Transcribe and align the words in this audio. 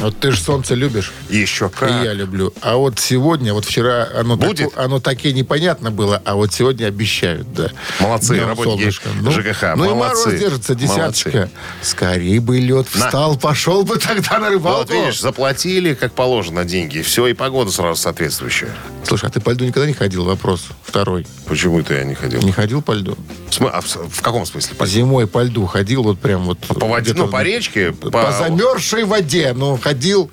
Вот 0.00 0.18
ты 0.18 0.30
же 0.32 0.40
солнце 0.40 0.74
любишь. 0.74 1.12
Еще 1.28 1.68
как. 1.68 1.90
И 1.90 2.04
я 2.04 2.12
люблю. 2.12 2.52
А 2.60 2.76
вот 2.76 2.98
сегодня, 2.98 3.52
вот 3.52 3.64
вчера 3.64 4.08
оно, 4.14 4.36
Будет? 4.36 4.70
тако- 4.70 4.80
оно 4.84 5.00
таки 5.00 5.32
непонятно 5.32 5.90
было, 5.90 6.22
а 6.24 6.34
вот 6.36 6.52
сегодня 6.52 6.86
обещают, 6.86 7.52
да. 7.52 7.70
Молодцы, 8.00 8.34
Днем 8.34 8.46
работники 8.48 8.90
солнышко. 8.90 9.08
ЖКХ, 9.42 9.62
Ну 9.76 9.84
и 9.84 9.88
молодцы. 9.94 10.26
мороз 10.26 10.40
держится, 10.40 10.74
десяточка. 10.74 11.30
Молодцы. 11.30 11.50
Скорей 11.82 12.38
бы 12.38 12.58
лед 12.58 12.86
На. 12.94 13.06
встал, 13.06 13.36
пошел 13.36 13.82
бы 13.84 13.96
тогда 13.98 14.38
на 14.38 14.50
рыбалку. 14.50 14.78
Вот 14.78 14.90
видишь, 14.90 15.20
заплатили, 15.20 15.94
как 15.94 16.12
положено, 16.12 16.64
деньги. 16.64 17.00
Все, 17.02 17.26
и 17.26 17.32
погода 17.32 17.70
сразу 17.70 18.00
соответствующая. 18.00 18.70
Слушай, 19.04 19.28
а 19.28 19.32
ты 19.32 19.40
по 19.40 19.50
льду 19.50 19.64
никогда 19.64 19.86
не 19.86 19.94
ходил? 19.94 20.24
Вопрос 20.24 20.66
второй. 20.84 21.26
Почему-то 21.46 21.94
я 21.94 22.04
не 22.04 22.14
ходил. 22.14 22.40
Не 22.42 22.52
ходил 22.52 22.82
по 22.82 22.92
льду? 22.92 23.16
А 23.60 23.80
в, 23.80 24.22
каком 24.22 24.46
смысле? 24.46 24.76
По, 24.76 24.86
Зимой 24.86 25.26
по 25.26 25.42
льду 25.42 25.66
ходил, 25.66 26.02
вот 26.02 26.18
прям 26.18 26.44
вот... 26.44 26.58
по 26.58 26.86
воде, 26.86 27.12
ну, 27.14 27.28
по 27.28 27.42
речке? 27.42 27.92
По, 27.92 28.32
замерзшей 28.32 29.04
воде, 29.04 29.52
ну, 29.54 29.76
ходил. 29.76 30.30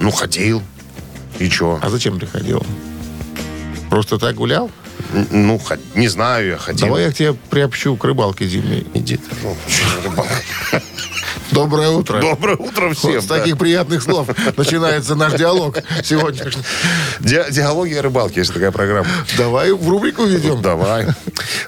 Ну, 0.00 0.10
ходил. 0.10 0.62
И 1.38 1.48
что? 1.48 1.78
А 1.82 1.88
зачем 1.88 2.18
ты 2.18 2.26
ходил? 2.26 2.64
Просто 3.90 4.18
так 4.18 4.34
гулял? 4.34 4.70
Ну, 5.30 5.60
не 5.94 6.08
знаю, 6.08 6.48
я 6.48 6.58
ходил. 6.58 6.86
Давай 6.86 7.04
я 7.04 7.10
к 7.10 7.14
тебе 7.14 7.34
приобщу 7.50 7.96
к 7.96 8.04
рыбалке 8.04 8.46
зимней. 8.46 8.86
Иди 8.94 9.16
ты. 9.16 9.30
ну, 9.42 9.56
чё, 9.68 9.84
рыбалка. 10.02 10.82
Доброе 11.54 11.90
утро. 11.90 12.20
Доброе 12.20 12.56
утро 12.56 12.92
всем. 12.92 13.12
Вот 13.12 13.22
с 13.22 13.26
да. 13.26 13.38
таких 13.38 13.56
приятных 13.56 14.02
слов 14.02 14.28
начинается 14.56 15.14
наш 15.14 15.34
диалог 15.34 15.78
сегодняшний. 16.02 16.62
Ди- 17.20 17.50
Диалоги 17.50 17.94
о 17.94 18.02
рыбалке, 18.02 18.40
есть 18.40 18.52
такая 18.52 18.72
программа. 18.72 19.06
Давай 19.38 19.70
в 19.70 19.88
рубрику 19.88 20.24
ведем. 20.24 20.60
Давай. 20.60 21.06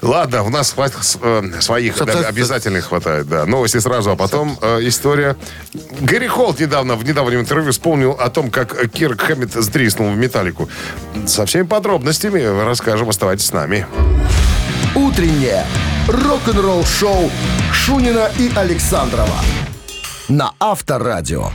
Ладно, 0.01 0.43
у 0.43 0.49
нас 0.49 0.71
хватит 0.71 0.97
э, 1.21 1.51
своих 1.61 2.01
обязательно 2.01 2.81
хватает, 2.81 3.29
да. 3.29 3.45
Новости 3.45 3.77
сразу, 3.77 4.11
а 4.11 4.15
потом 4.17 4.57
э, 4.61 4.79
история. 4.81 5.37
Гэри 6.01 6.27
Холт 6.27 6.59
недавно 6.59 6.95
в 6.95 7.05
недавнем 7.05 7.39
интервью 7.39 7.71
вспомнил 7.71 8.11
о 8.11 8.29
том, 8.29 8.51
как 8.51 8.89
Кирк 8.91 9.21
Хэммит 9.21 9.53
сдриснул 9.53 10.11
в 10.11 10.17
металлику. 10.17 10.69
Со 11.25 11.45
всеми 11.45 11.63
подробностями 11.63 12.43
расскажем. 12.65 13.09
Оставайтесь 13.09 13.45
с 13.45 13.53
нами. 13.53 13.87
«Утреннее 14.95 15.65
рок-н-ролл-шоу» 16.07 17.31
Шунина 17.71 18.31
и 18.37 18.51
Александрова 18.55 19.37
на 20.29 20.51
Авторадио. 20.59 21.49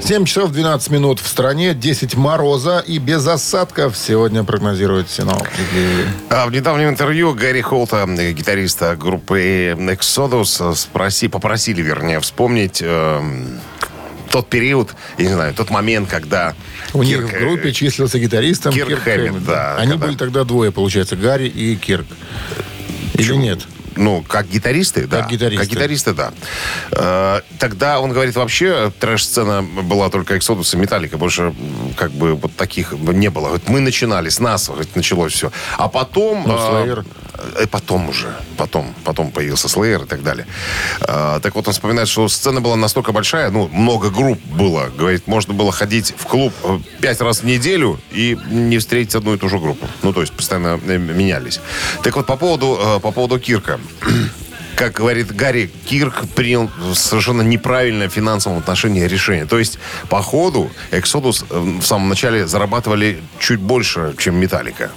7 0.00 0.24
часов 0.24 0.52
12 0.52 0.90
минут 0.90 1.18
в 1.18 1.26
стране, 1.26 1.74
10 1.74 2.14
мороза 2.14 2.78
и 2.86 2.98
без 2.98 3.26
осадков 3.26 3.96
сегодня 3.96 4.44
прогнозируют 4.44 5.10
синоптики. 5.10 6.06
А 6.30 6.46
в 6.46 6.52
недавнем 6.52 6.90
интервью 6.90 7.34
Гарри 7.34 7.60
Холта, 7.60 8.06
э, 8.06 8.32
гитариста 8.32 8.94
группы 8.94 9.74
Exodus, 9.76 10.70
э, 10.72 10.74
спроси, 10.76 11.26
попросили, 11.26 11.82
вернее, 11.82 12.20
вспомнить 12.20 12.80
эм, 12.84 13.58
тот 14.30 14.48
период, 14.48 14.94
я 15.18 15.24
не 15.26 15.34
знаю, 15.34 15.54
тот 15.54 15.70
момент, 15.70 16.08
когда 16.08 16.54
У 16.92 17.02
них 17.02 17.18
Кирк, 17.18 17.30
в 17.32 17.34
э, 17.34 17.40
группе 17.40 17.72
числился 17.72 18.20
гитаристом 18.20 18.72
Кирк 18.72 18.88
Кирк, 18.90 19.02
Хэммит, 19.02 19.26
Хэммит, 19.32 19.44
да, 19.44 19.74
Они 19.76 19.90
когда- 19.92 20.06
были 20.06 20.16
тогда 20.16 20.44
двое, 20.44 20.70
получается, 20.70 21.16
Гарри 21.16 21.48
и 21.48 21.74
Кирк. 21.74 22.06
Или 23.14 23.34
нет? 23.34 23.62
Ну, 23.96 24.22
как 24.26 24.48
гитаристы, 24.48 25.06
да. 25.06 25.22
Как 25.22 25.30
гитаристы. 25.30 25.64
Как 25.64 25.74
гитаристы, 25.74 26.12
да. 26.14 26.32
Э, 26.92 27.40
Тогда, 27.58 28.00
он 28.00 28.12
говорит, 28.12 28.36
вообще 28.36 28.92
трэш-сцена 29.00 29.62
была 29.62 30.10
только 30.10 30.36
Exodus 30.36 30.74
и 30.74 30.78
Металлика. 30.78 31.16
Больше 31.18 31.54
как 31.96 32.10
бы 32.12 32.34
вот 32.34 32.54
таких 32.56 32.92
не 32.92 33.30
было. 33.30 33.46
Говорит, 33.48 33.68
мы 33.68 33.80
начинали, 33.80 34.28
с 34.28 34.40
нас 34.40 34.68
говорит, 34.68 34.94
началось 34.94 35.32
все. 35.32 35.50
А 35.78 35.88
потом... 35.88 36.44
Ну, 36.46 36.54
э, 36.54 36.58
Slayer. 36.58 37.00
э, 37.00 37.25
Потом 37.70 38.08
уже. 38.08 38.34
Потом. 38.56 38.94
Потом 39.04 39.30
появился 39.30 39.68
Slayer 39.68 40.04
и 40.04 40.06
так 40.06 40.22
далее. 40.22 40.46
Э, 41.00 41.40
Так 41.42 41.54
вот, 41.54 41.66
он 41.68 41.72
вспоминает, 41.72 42.08
что 42.08 42.28
сцена 42.28 42.60
была 42.60 42.76
настолько 42.76 43.12
большая, 43.12 43.50
ну, 43.50 43.68
много 43.68 44.10
групп 44.10 44.40
было. 44.44 44.90
Говорит, 44.98 45.26
можно 45.26 45.54
было 45.54 45.72
ходить 45.72 46.14
в 46.16 46.26
клуб 46.26 46.52
э, 46.64 46.78
пять 47.00 47.20
раз 47.20 47.40
в 47.40 47.44
неделю 47.44 47.98
и 48.12 48.38
не 48.50 48.78
встретить 48.78 49.14
одну 49.14 49.34
и 49.34 49.38
ту 49.38 49.48
же 49.48 49.58
группу. 49.58 49.86
Ну, 50.02 50.12
то 50.12 50.20
есть 50.20 50.32
постоянно 50.32 50.80
э, 50.86 50.98
менялись. 50.98 51.60
Так 52.02 52.16
вот, 52.16 52.26
по 52.26 52.36
поводу, 52.36 52.78
э, 52.80 53.00
по 53.00 53.12
поводу 53.12 53.38
Кирка. 53.38 53.78
Как 54.76 54.92
говорит 54.92 55.34
Гарри, 55.34 55.70
Кирк 55.86 56.28
принял 56.34 56.70
совершенно 56.94 57.40
неправильное 57.40 58.10
в 58.10 58.12
финансовом 58.12 58.58
отношении 58.58 59.02
решение. 59.04 59.46
То 59.46 59.58
есть, 59.58 59.78
по 60.10 60.20
ходу, 60.20 60.70
Exodus 60.90 61.46
э, 61.48 61.80
в 61.80 61.82
самом 61.82 62.10
начале 62.10 62.46
зарабатывали 62.46 63.22
чуть 63.38 63.58
больше, 63.58 64.14
чем 64.18 64.36
Металлика. 64.36 64.90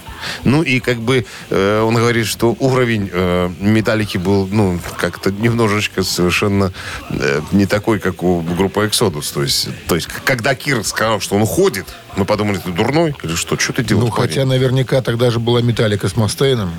Ну 0.44 0.62
и 0.62 0.80
как 0.80 0.98
бы 0.98 1.24
э, 1.48 1.80
он 1.80 1.94
говорит, 1.94 2.26
что 2.26 2.54
уровень 2.58 3.08
э, 3.10 3.50
Металлики 3.58 4.18
был, 4.18 4.46
ну, 4.52 4.78
как-то 4.98 5.30
немножечко 5.30 6.02
совершенно 6.02 6.74
э, 7.08 7.40
не 7.50 7.64
такой, 7.64 8.00
как 8.00 8.22
у 8.22 8.42
группы 8.42 8.80
Exodus. 8.84 9.32
То 9.32 9.42
есть, 9.42 9.68
то 9.86 9.94
есть, 9.94 10.08
когда 10.26 10.54
Кирк 10.54 10.86
сказал, 10.86 11.20
что 11.20 11.36
он 11.36 11.42
уходит, 11.42 11.86
мы 12.16 12.26
подумали, 12.26 12.58
ты 12.58 12.70
дурной? 12.70 13.14
Или 13.22 13.34
что? 13.34 13.58
Что 13.58 13.72
ты 13.72 13.82
делаешь? 13.82 14.08
Ну, 14.08 14.10
хотя 14.10 14.44
наверняка 14.44 15.00
тогда 15.00 15.30
же 15.30 15.40
была 15.40 15.62
Металлика 15.62 16.06
с 16.08 16.16
Мастейном 16.16 16.70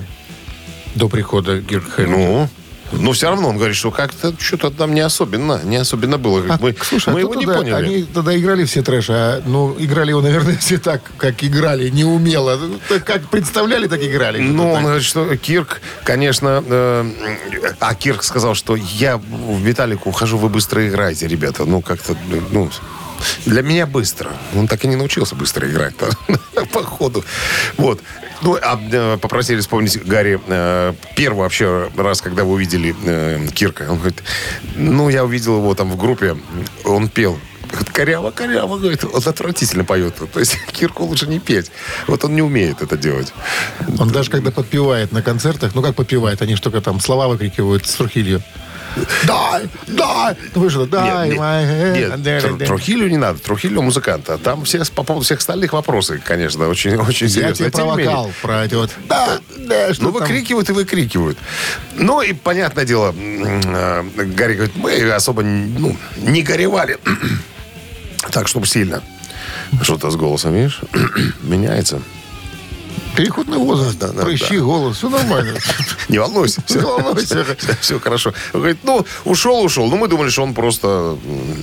до 0.93 1.09
прихода 1.09 1.61
Хэммита. 1.61 2.07
Ну, 2.07 2.49
но 2.91 3.11
все 3.13 3.29
равно 3.29 3.49
он 3.49 3.57
говорит, 3.57 3.75
что 3.75 3.91
как-то 3.91 4.33
что-то 4.39 4.71
там 4.71 4.93
не 4.93 5.01
особенно, 5.01 5.61
не 5.63 5.77
особенно 5.77 6.17
было. 6.17 6.43
А, 6.49 6.57
мы 6.59 6.75
слушай, 6.81 7.13
мы 7.13 7.19
а 7.19 7.21
его 7.21 7.35
не 7.35 7.45
тогда 7.45 7.59
поняли. 7.59 7.85
Они 7.85 8.03
тогда 8.03 8.37
играли 8.37 8.65
все 8.65 8.81
трэш, 8.81 9.09
а 9.09 9.41
ну 9.45 9.75
играли 9.77 10.09
его, 10.09 10.21
наверное, 10.21 10.57
все 10.57 10.77
так, 10.77 11.01
как 11.17 11.43
играли, 11.43 11.89
неумело. 11.89 12.57
Ну, 12.57 12.79
так 12.87 13.05
Как 13.05 13.29
представляли, 13.29 13.87
так 13.87 14.01
играли. 14.01 14.39
Ну, 14.41 14.71
он 14.71 14.83
говорит, 14.83 15.03
что 15.03 15.35
Кирк, 15.35 15.81
конечно... 16.03 16.63
э, 16.65 17.11
а 17.79 17.95
Кирк 17.95 18.23
сказал, 18.23 18.55
что 18.55 18.75
я 18.75 19.17
в 19.17 19.61
Металлику 19.61 20.09
ухожу, 20.09 20.37
вы 20.37 20.49
быстро 20.49 20.87
играете, 20.87 21.27
ребята. 21.27 21.65
Ну, 21.65 21.81
как-то, 21.81 22.15
ну... 22.51 22.69
Для 23.45 23.61
меня 23.61 23.85
быстро. 23.85 24.31
Он 24.55 24.67
так 24.67 24.83
и 24.83 24.87
не 24.87 24.95
научился 24.95 25.35
быстро 25.35 25.69
играть 25.69 25.95
по 26.71 26.83
ходу. 26.83 27.23
Вот. 27.77 28.01
Ну, 28.41 28.57
а 28.61 28.79
э, 28.91 29.17
попросили 29.17 29.59
вспомнить 29.59 30.03
Гарри 30.03 30.39
э, 30.47 30.93
первый 31.15 31.39
вообще 31.39 31.91
раз, 31.95 32.21
когда 32.21 32.43
вы 32.43 32.53
увидели 32.53 32.95
э, 33.05 33.47
Кирка. 33.53 33.85
Он 33.89 33.97
говорит, 33.97 34.23
ну, 34.75 35.09
я 35.09 35.23
увидел 35.23 35.57
его 35.57 35.75
там 35.75 35.91
в 35.91 35.97
группе, 35.97 36.35
он 36.83 37.09
пел. 37.09 37.39
Коряво, 37.93 38.31
коряво, 38.31 38.77
говорит, 38.77 39.03
он 39.05 39.21
отвратительно 39.25 39.85
поет. 39.85 40.15
То 40.15 40.39
есть 40.39 40.57
Кирку 40.71 41.05
лучше 41.05 41.27
не 41.27 41.39
петь. 41.39 41.71
Вот 42.07 42.25
он 42.25 42.35
не 42.35 42.41
умеет 42.41 42.81
это 42.81 42.97
делать. 42.97 43.33
Он 43.99 44.09
даже 44.09 44.29
когда 44.29 44.51
подпевает 44.51 45.11
на 45.11 45.21
концертах, 45.21 45.75
ну 45.75 45.81
как 45.81 45.95
подпевает, 45.95 46.41
они 46.41 46.55
только 46.55 46.81
там 46.81 46.99
слова 46.99 47.27
выкрикивают 47.27 47.85
с 47.85 47.95
Трухилью. 47.95 48.41
Дай, 49.25 49.69
дай, 49.87 50.35
ну 50.53 50.61
вы 50.61 50.69
что, 50.69 50.85
дай, 50.85 51.29
Нет, 51.29 51.37
нет, 51.95 52.17
нет, 52.25 52.41
Тру- 52.41 52.57
Трухилю 52.57 53.09
не 53.09 53.17
надо. 53.17 53.39
Трухилю 53.39 53.81
музыкант. 53.81 54.29
А 54.29 54.37
там 54.37 54.65
все, 54.65 54.83
по 54.93 55.03
поводу 55.03 55.23
всех 55.25 55.39
остальных 55.39 55.73
вопросы, 55.73 56.21
конечно, 56.23 56.67
очень, 56.67 56.95
очень 56.97 57.27
Я 57.27 57.33
серьезные. 57.33 57.71
тебе 57.71 57.83
А 57.83 57.95
про 57.95 58.53
вокал, 58.53 58.63
эти 58.65 58.75
вот. 58.75 58.91
Да, 59.07 59.39
да, 59.57 59.93
что 59.93 60.03
Ну, 60.03 60.11
выкрикивают 60.11 60.69
и 60.69 60.73
выкрикивают. 60.73 61.37
Ну, 61.95 62.21
и, 62.21 62.33
понятное 62.33 62.85
дело, 62.85 63.13
э, 63.17 64.03
Гарри 64.15 64.55
говорит, 64.55 64.75
мы 64.75 65.11
особо 65.11 65.43
ну, 65.43 65.95
не 66.17 66.41
горевали. 66.41 66.97
так, 68.31 68.47
чтобы 68.47 68.67
сильно. 68.67 69.01
Что-то 69.81 70.11
с 70.11 70.15
голосом, 70.15 70.53
видишь? 70.53 70.81
Меняется. 71.41 72.01
Переходный 73.15 73.57
возраст, 73.57 73.97
Да, 73.99 74.09
да, 74.09 74.23
прыщи, 74.23 74.57
голос, 74.59 74.97
все 74.97 75.09
нормально. 75.09 75.57
Не 76.09 76.19
волнуйся. 76.19 76.61
Все, 76.65 76.79
волнуйся. 76.79 77.45
все 77.81 77.99
хорошо. 77.99 78.33
Он 78.53 78.59
говорит, 78.61 78.79
ну, 78.83 79.05
ушел, 79.25 79.61
ушел. 79.63 79.87
Ну, 79.89 79.97
мы 79.97 80.07
думали, 80.07 80.29
что 80.29 80.43
он 80.43 80.53
просто 80.53 81.17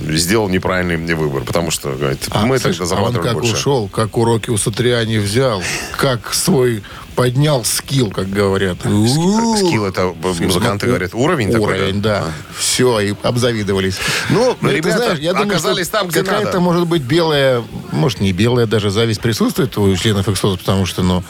сделал 0.09 0.49
неправильный 0.49 1.15
выбор. 1.15 1.43
Потому 1.43 1.71
что, 1.71 1.89
говорит, 1.91 2.19
А, 2.29 2.45
мы 2.45 2.59
слышь, 2.59 2.77
тогда 2.77 2.83
а 2.95 2.99
он 3.01 3.13
зарабатывали 3.13 3.27
как 3.27 3.33
больше. 3.35 3.53
ушел, 3.53 3.87
как 3.87 4.17
уроки 4.17 4.49
у 4.49 4.57
Сатриани 4.57 5.17
взял, 5.17 5.63
как 5.97 6.33
свой 6.33 6.83
поднял 7.19 7.65
скилл, 7.65 8.11
как 8.11 8.29
говорят. 8.29 8.77
Скилл 8.79 9.85
это 9.85 10.15
музыканты 10.39 10.85
Ну, 10.85 10.91
говорят 10.93 11.13
уровень 11.13 11.51
такой. 11.51 11.75
Уровень, 11.75 12.01
да. 12.01 12.23
Все, 12.57 13.01
и 13.01 13.13
обзавидовались. 13.23 13.97
Ну, 14.29 14.55
ребята 14.61 15.17
оказались 15.37 15.89
там, 15.89 16.07
где 16.07 16.23
какая-то, 16.23 16.45
надо. 16.45 16.59
может 16.61 16.87
быть, 16.87 17.01
белая, 17.01 17.61
может, 17.91 18.21
не 18.21 18.31
белая 18.31 18.67
даже 18.67 18.89
зависть 18.89 19.19
присутствует 19.19 19.77
у 19.77 19.93
членов 19.97 20.29
Эксодус, 20.29 20.59
потому 20.59 20.85
что, 20.85 21.03
ну, 21.03 21.21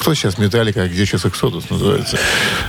кто 0.00 0.14
сейчас 0.14 0.38
Металлика, 0.38 0.82
а 0.82 0.88
где 0.88 1.04
сейчас 1.06 1.24
Эксодус 1.24 1.68
называется? 1.70 2.18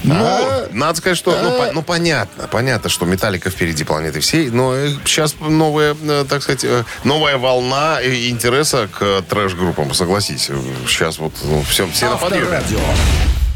Ну, 0.04 0.16
А, 0.16 0.68
надо 0.72 0.98
сказать, 0.98 1.18
что, 1.18 1.38
ну, 1.42 1.52
по- 1.58 1.72
ну, 1.74 1.82
понятно, 1.84 2.48
понятно, 2.48 2.90
что 2.90 3.06
Металлика 3.06 3.50
впереди 3.50 3.84
планеты 3.84 4.20
всей, 4.20 4.50
но 4.50 4.76
сейчас 5.06 5.36
новая, 5.40 5.96
э, 6.02 6.26
так 6.28 6.42
сказать, 6.44 6.64
э, 6.64 6.84
новая 7.04 7.38
волна 7.38 8.00
э, 8.02 8.30
интереса 8.30 8.88
к 8.88 9.02
э, 9.02 9.22
трэш-группам, 9.28 9.94
согласись. 9.94 10.50
Сейчас 10.88 11.20
вот 11.20 11.34
ну, 11.44 11.64
все, 11.64 11.88
все 11.88 12.10
на 12.10 12.18
подъеме. 12.18 12.62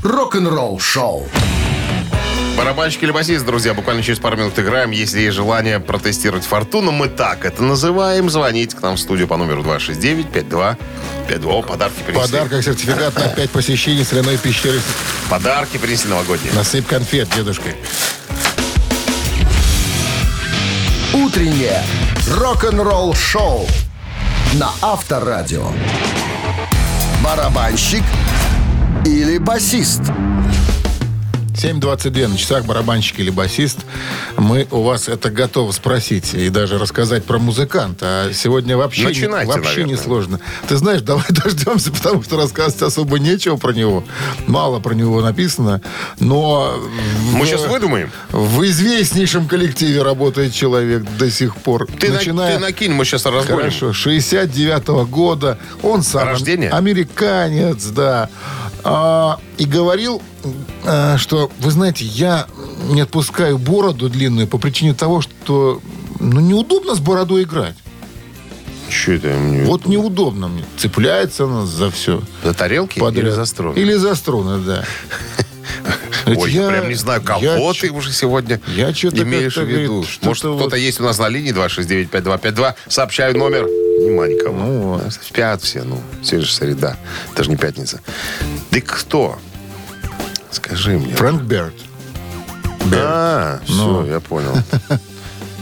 Рок-н-ролл 0.04 0.80
шоу. 0.80 1.28
Барабанщик 2.58 3.04
или 3.04 3.12
басист, 3.12 3.46
друзья, 3.46 3.74
буквально 3.74 4.02
через 4.02 4.20
пару 4.20 4.36
минут 4.36 4.58
играем. 4.58 4.92
Если 4.92 5.22
есть 5.22 5.36
желание 5.36 5.80
протестировать 5.80 6.44
фортуну, 6.44 6.92
мы 6.92 7.08
так 7.08 7.46
это 7.46 7.64
называем. 7.64 8.30
Звоните 8.30 8.76
к 8.76 8.82
нам 8.82 8.96
в 8.96 9.00
студию 9.00 9.28
по 9.28 9.38
номеру 9.38 9.64
269-5252. 9.64 11.68
Подарки 11.68 12.02
принесли. 12.06 12.14
Подарок, 12.14 12.64
сертификат 12.64 13.16
на 13.16 13.28
5 13.30 13.50
посещений 13.52 14.04
соляной 14.04 14.38
пещеры. 14.38 14.80
Подарки 15.30 15.78
принесли 15.78 16.10
новогодние. 16.10 16.52
Насыпь 16.54 16.88
конфет 16.88 17.30
дедушкой. 17.36 17.76
Утреннее 21.14 21.84
рок-н-ролл-шоу 22.32 23.68
на 24.54 24.72
Авторадио. 24.82 25.72
Барабанщик 27.24 28.04
или 29.06 29.38
басист? 29.38 30.02
7.22 31.58 32.28
на 32.28 32.38
часах, 32.38 32.66
барабанщик 32.66 33.20
или 33.20 33.32
басист. 33.32 33.80
Мы 34.38 34.68
у 34.70 34.84
вас 34.84 35.10
это 35.10 35.32
готовы 35.32 35.74
спросить 35.74 36.36
и 36.36 36.50
даже 36.50 36.78
рассказать 36.78 37.26
про 37.26 37.40
музыканта. 37.40 38.28
А 38.30 38.34
сегодня 38.34 38.78
вообще, 38.78 39.06
Начинайте, 39.06 39.52
вообще 39.52 39.84
не 39.84 39.96
сложно. 39.96 40.40
Ты 40.68 40.78
знаешь, 40.78 41.02
давай 41.02 41.26
дождемся, 41.30 41.92
потому 41.92 42.22
что 42.22 42.38
рассказывать 42.38 42.84
особо 42.84 43.18
нечего 43.18 43.58
про 43.58 43.74
него. 43.74 44.04
Мало 44.46 44.80
про 44.80 44.94
него 44.94 45.22
написано. 45.22 45.82
Но... 46.20 46.78
Мы 47.34 47.44
в- 47.44 47.48
сейчас 47.48 47.66
выдумаем. 47.68 48.12
В 48.30 48.64
известнейшем 48.66 49.48
коллективе 49.48 50.04
работает 50.04 50.54
человек 50.54 51.04
до 51.18 51.32
сих 51.32 51.56
пор. 51.56 51.88
Ты, 52.00 52.12
на- 52.12 52.20
ты 52.20 52.60
накинь, 52.60 52.92
мы 52.94 53.04
сейчас 53.04 53.26
разбудим. 53.26 53.58
Хорошо, 53.72 53.90
69-го 53.92 55.06
года. 55.08 55.58
Он 55.82 56.04
сам 56.04 56.28
Рождение? 56.30 56.70
американец, 56.70 57.84
да. 57.86 58.30
А, 58.84 59.40
и 59.58 59.66
говорил, 59.66 60.22
а, 60.86 61.18
что, 61.18 61.52
вы 61.60 61.72
знаете, 61.72 62.06
я 62.06 62.48
не 62.90 63.02
отпускаю 63.02 63.58
бороду 63.58 64.10
длинную 64.10 64.48
по 64.48 64.58
причине 64.58 64.94
того, 64.94 65.22
что 65.22 65.82
ну, 66.20 66.40
неудобно 66.40 66.96
с 66.96 67.00
бородой 67.00 67.44
играть. 67.44 67.76
Что 68.90 69.14
это 69.14 69.28
мне? 69.30 69.64
Вот 69.64 69.86
неудобно 69.86 70.48
мне. 70.48 70.64
Цепляется 70.78 71.44
она 71.46 71.66
за 71.66 71.92
все. 71.92 72.22
За 72.44 72.54
тарелки 72.54 73.00
Подряд. 73.00 73.26
или 73.26 73.32
за 73.32 73.46
струны? 73.46 73.78
Или 73.78 73.94
за 73.94 74.16
струны, 74.16 74.60
да. 74.60 74.86
Ой, 76.26 76.52
Я- 76.52 76.70
прям 76.70 76.90
не 76.90 76.96
знаю, 76.96 77.22
кого 77.22 77.42
я 77.42 77.74
ты 77.74 77.92
уже 77.92 78.12
сегодня 78.12 78.62
я 78.68 78.90
имеешь 78.92 79.56
в 79.56 79.64
виду. 79.64 80.06
Может, 80.22 80.44
кто-то 80.44 80.76
есть 80.76 81.00
у 81.00 81.04
нас 81.04 81.18
на 81.20 81.30
линии 81.30 81.54
269-5252. 81.54 82.76
Сообщаю 82.88 83.38
номер. 83.38 83.68
Нема 83.98 84.28
никого. 84.28 84.56
Ну. 84.58 85.02
Спят 85.10 85.62
все, 85.64 85.84
ну. 85.84 86.00
Сегодня 86.24 86.46
же 86.46 86.54
среда. 86.54 86.98
Даже 87.36 87.50
не 87.50 87.56
пятница. 87.58 88.00
Ты 88.70 88.82
кто? 88.82 89.38
Скажи 90.52 90.98
мне. 90.98 91.14
Фрэнк 91.16 91.42
Берт. 91.44 91.74
А, 92.94 93.60
все, 93.66 93.74
Ну. 93.74 94.06
я 94.06 94.20
понял. 94.20 94.54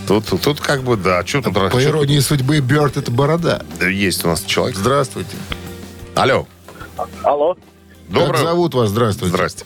Тут, 0.07 0.25
тут, 0.27 0.41
тут 0.41 0.61
как 0.61 0.83
бы, 0.83 0.97
да, 0.97 1.25
что 1.25 1.41
тут... 1.41 1.53
По 1.53 1.71
чё- 1.81 1.89
иронии 1.89 2.19
судьбы, 2.19 2.59
Берт 2.59 2.95
это 2.97 3.09
борода. 3.11 3.63
Да, 3.79 3.87
Есть 3.87 4.23
у 4.23 4.27
нас 4.27 4.43
человек. 4.43 4.77
Здравствуйте. 4.77 5.35
Алло. 6.13 6.45
Алло, 7.23 7.55
Как 7.55 7.63
Доброе 8.13 8.43
зовут 8.43 8.73
вас? 8.75 8.89
Здравствуйте. 8.89 9.35
Здрасте. 9.35 9.65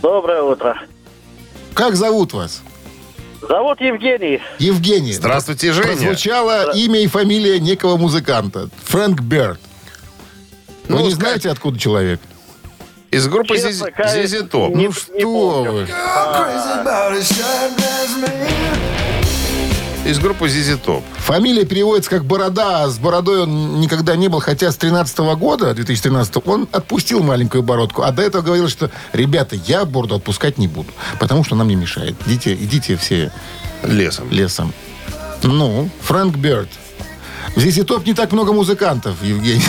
доброе 0.00 0.42
утро. 0.42 0.80
Как 1.74 1.96
зовут 1.96 2.32
вас? 2.32 2.62
Зовут 3.40 3.80
Евгений. 3.80 4.40
Евгений. 4.58 5.12
Здравствуйте, 5.12 5.72
Женя. 5.72 5.86
Прозвучало 5.88 6.72
имя 6.72 7.00
и 7.00 7.06
фамилия 7.06 7.60
некого 7.60 7.96
музыканта. 7.96 8.68
Фрэнк 8.84 9.20
Берт. 9.20 9.60
Вы 10.88 10.96
Ну, 10.96 11.00
не 11.06 11.10
ска- 11.12 11.14
знаете, 11.16 11.50
откуда 11.50 11.78
человек? 11.78 12.20
Из 13.10 13.26
группы 13.28 13.56
Честно. 13.56 13.70
Не- 14.68 14.76
ну 14.76 14.86
не 14.88 14.92
что 14.92 15.12
помню. 15.22 15.72
вы. 15.72 15.86
Из 20.08 20.18
группы 20.18 20.48
Зизи 20.48 20.76
Топ. 20.76 21.04
Фамилия 21.18 21.66
переводится 21.66 22.08
как 22.08 22.24
Борода, 22.24 22.84
а 22.84 22.88
с 22.88 22.98
бородой 22.98 23.42
он 23.42 23.78
никогда 23.78 24.16
не 24.16 24.28
был, 24.28 24.40
хотя 24.40 24.72
с 24.72 24.76
13 24.76 25.18
года, 25.36 25.74
2013 25.74 26.34
он 26.46 26.66
отпустил 26.72 27.22
маленькую 27.22 27.62
бородку, 27.62 28.00
а 28.00 28.10
до 28.10 28.22
этого 28.22 28.40
говорил, 28.40 28.70
что, 28.70 28.90
ребята, 29.12 29.54
я 29.54 29.84
бороду 29.84 30.14
отпускать 30.14 30.56
не 30.56 30.66
буду, 30.66 30.88
потому 31.20 31.44
что 31.44 31.56
она 31.56 31.64
мне 31.64 31.76
мешает. 31.76 32.14
Идите, 32.24 32.54
идите 32.54 32.96
все 32.96 33.30
Лесом. 33.82 34.30
лесом. 34.30 34.72
Ну, 35.42 35.90
Фрэнк 36.00 36.36
Берт. 36.36 36.70
Здесь 37.54 37.76
и 37.76 37.82
топ 37.82 38.06
не 38.06 38.14
так 38.14 38.32
много 38.32 38.54
музыкантов, 38.54 39.22
Евгений. 39.22 39.62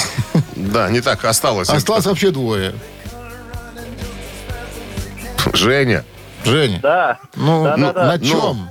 Да, 0.56 0.90
не 0.90 1.02
так 1.02 1.26
осталось. 1.26 1.68
Осталось 1.70 2.06
вообще 2.06 2.32
двое. 2.32 2.74
Женя. 5.54 6.06
Женя. 6.46 6.80
Да. 6.82 7.20
Ну, 7.36 7.66
Да, 7.66 7.76
ну, 7.76 7.88
да, 7.88 7.94
да. 7.94 8.06
на 8.08 8.20
чем? 8.20 8.70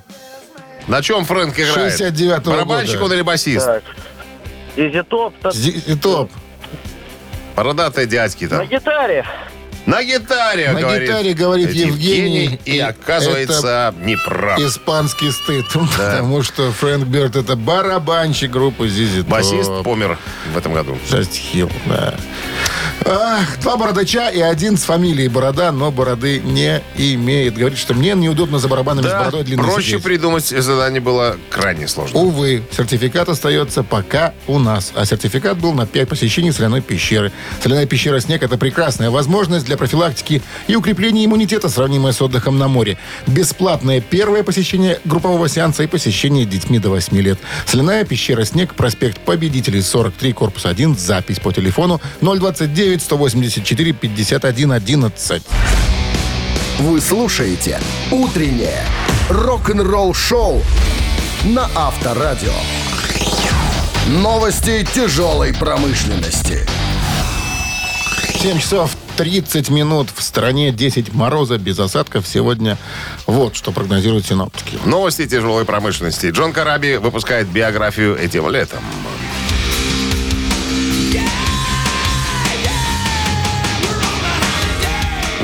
На 0.89 1.03
чем 1.03 1.25
Фрэнк 1.25 1.59
играет? 1.59 2.01
69-го 2.01 2.51
Барабанщик 2.51 2.95
года. 2.99 3.05
он 3.05 3.13
или 3.15 3.23
басист? 3.23 3.67
Так. 3.67 3.83
Изи 4.77 5.03
топ 5.03 5.35
Зи- 5.53 5.83
и 5.87 5.95
топ. 5.95 6.31
Бородатые 7.57 8.07
дядьки 8.07 8.45
на 8.45 8.51
там. 8.59 8.67
гитаре. 8.69 9.25
На 9.87 10.05
гитаре, 10.05 10.71
На 10.73 10.81
говорит. 10.81 11.09
гитаре 11.09 11.33
говорит 11.35 11.71
Евгений, 11.73 12.61
И, 12.67 12.77
и 12.77 12.79
оказывается, 12.79 13.95
не 14.03 14.17
прав. 14.17 14.59
Испанский 14.61 15.31
стыд. 15.31 15.65
Потому 15.97 16.43
что 16.43 16.71
Фрэнк 16.73 17.07
Берт 17.07 17.37
это 17.37 17.57
барабанщик 17.57 18.51
группы 18.51 18.89
Зизи 18.89 19.23
Басист 19.23 19.71
помер 19.85 20.19
в 20.53 20.59
этом 20.59 20.75
году. 20.75 20.99
Жесть 21.09 21.37
Хилл, 21.37 21.71
да. 21.87 22.15
Ах, 23.11 23.59
два 23.63 23.79
бородача 23.79 24.29
и 24.29 24.39
один 24.39 24.77
с 24.77 24.83
фамилией 24.83 25.29
Борода, 25.29 25.73
но 25.73 25.91
бороды 25.91 26.41
не 26.41 26.83
имеет. 26.99 27.57
Говорит, 27.57 27.79
что 27.79 27.95
мне 27.95 28.13
неудобно 28.13 28.59
за 28.59 28.69
барабанами 28.69 29.07
с 29.07 29.09
Да, 29.09 29.21
бородой 29.21 29.45
длинной 29.45 29.65
проще 29.65 29.93
сидеть. 29.93 30.03
придумать 30.03 30.47
задание 30.47 31.01
было 31.01 31.39
крайне 31.49 31.89
сложно. 31.89 32.21
Увы, 32.21 32.63
сертификат 32.71 33.31
остается 33.31 33.83
пока 33.83 34.35
у 34.47 34.59
нас. 34.59 34.93
А 34.95 35.07
сертификат 35.07 35.57
был 35.57 35.73
на 35.73 35.87
5 35.87 36.07
посещений 36.07 36.53
соляной 36.53 36.83
пещеры. 36.83 37.33
Соляная 37.63 37.87
пещера 37.87 38.21
«Снег»— 38.21 38.43
это 38.45 38.59
прекрасная 38.59 39.09
возможность 39.09 39.65
для 39.65 39.79
профилактики 39.79 40.43
и 40.67 40.77
укрепления 40.77 41.25
иммунитета, 41.25 41.71
сравнимая 41.71 42.13
с 42.13 42.21
отдыхом 42.21 42.59
на 42.59 42.69
море. 42.69 42.99
Бесплатное 43.27 44.03
первое 44.03 44.43
посещение 44.43 45.01
группового 45.07 45.49
сеанса 45.49 45.83
и 45.83 45.87
посещение 45.87 46.45
детьми 46.45 46.79
до 46.79 46.91
8 46.91 47.17
лет. 47.23 47.39
Соляная 47.65 48.05
пещера 48.05 48.45
«Снег», 48.45 48.75
проспект 48.75 49.19
Победителей, 49.21 49.81
43, 49.81 50.33
корпус 50.35 50.67
1, 50.67 50.95
запись 50.99 51.41
по 51.41 51.55
телефону 51.55 52.03
029-184-51-11. 52.99 55.43
Вы 56.79 57.01
слушаете 57.01 57.81
«Утреннее 58.11 58.85
рок-н-ролл-шоу» 59.29 60.63
на 61.45 61.69
Авторадио. 61.75 62.53
Новости 64.09 64.87
тяжелой 64.95 65.55
промышленности. 65.55 66.67
7 68.41 68.59
часов 68.61 68.97
30 69.17 69.69
минут 69.71 70.11
в 70.15 70.23
стране, 70.23 70.71
10 70.71 71.13
мороза 71.13 71.59
без 71.59 71.79
осадков 71.81 72.27
сегодня. 72.27 72.79
Вот 73.27 73.57
что 73.57 73.73
прогнозируют 73.73 74.27
синоптики. 74.27 74.79
Новости 74.85 75.27
тяжелой 75.27 75.65
промышленности. 75.65 76.27
Джон 76.27 76.53
Караби 76.53 76.97
выпускает 76.97 77.49
биографию 77.49 78.17
этим 78.17 78.49
летом. 78.49 78.79
В 81.13 81.48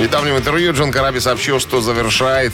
недавнем 0.05 0.37
интервью 0.37 0.75
Джон 0.75 0.93
Караби 0.93 1.19
сообщил, 1.19 1.59
что 1.59 1.81
завершает, 1.81 2.53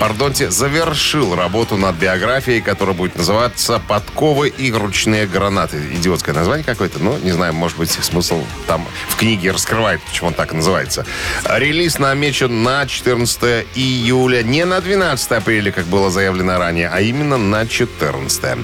пардонте, 0.00 0.50
завершил 0.50 1.36
работу 1.36 1.76
над 1.76 1.94
биографией, 1.94 2.60
которая 2.60 2.96
будет 2.96 3.14
называться 3.14 3.80
«Подковы 3.86 4.48
и 4.48 4.72
ручные 4.72 5.28
гранаты». 5.28 5.80
Идиотское 5.92 6.34
название 6.34 6.64
какое-то, 6.64 6.98
но 6.98 7.16
не 7.18 7.30
знаю, 7.30 7.52
может 7.52 7.78
быть, 7.78 7.92
смысл 7.92 8.42
там 8.66 8.84
в 9.08 9.16
книге 9.16 9.52
раскрывает, 9.52 10.00
почему 10.02 10.28
он 10.28 10.34
так 10.34 10.52
называется. 10.52 11.06
Релиз 11.44 12.00
намечен 12.00 12.64
на 12.64 12.88
14 12.88 13.66
июля, 13.76 14.42
не 14.42 14.64
на 14.64 14.80
12 14.80 15.30
апреля, 15.30 15.70
как 15.70 15.84
было 15.84 16.10
заявлено 16.10 16.58
ранее, 16.58 16.90
а 16.92 17.00
именно 17.00 17.38
на 17.38 17.68
14. 17.68 18.58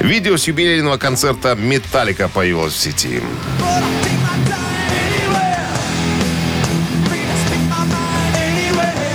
Видео 0.00 0.36
с 0.36 0.48
юбилейного 0.48 0.96
концерта 0.96 1.54
«Металлика» 1.54 2.28
появилось 2.28 2.72
в 2.72 2.80
сети. 2.80 3.22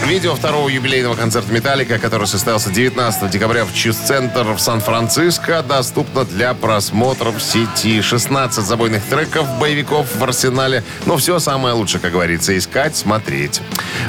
Видео 0.08 0.36
второго 0.36 0.70
юбилейного 0.70 1.16
концерта 1.16 1.52
«Металлика», 1.52 2.00
который 2.00 2.28
состоялся 2.28 2.70
19 2.70 3.30
декабря 3.30 3.66
в 3.66 3.74
Чиз-центр 3.74 4.54
в 4.54 4.58
Сан-Франциско, 4.58 5.62
доступно 5.68 6.24
для 6.24 6.54
просмотра 6.54 7.32
в 7.32 7.42
сети. 7.42 8.02
16 8.02 8.64
забойных 8.64 9.04
треков, 9.04 9.60
боевиков 9.60 10.16
в 10.16 10.24
арсенале. 10.24 10.86
Но 11.06 11.18
все 11.18 11.40
самое 11.40 11.76
лучшее, 11.76 12.00
как 12.00 12.14
говорится, 12.14 12.58
искать, 12.58 12.96
смотреть. 12.96 13.60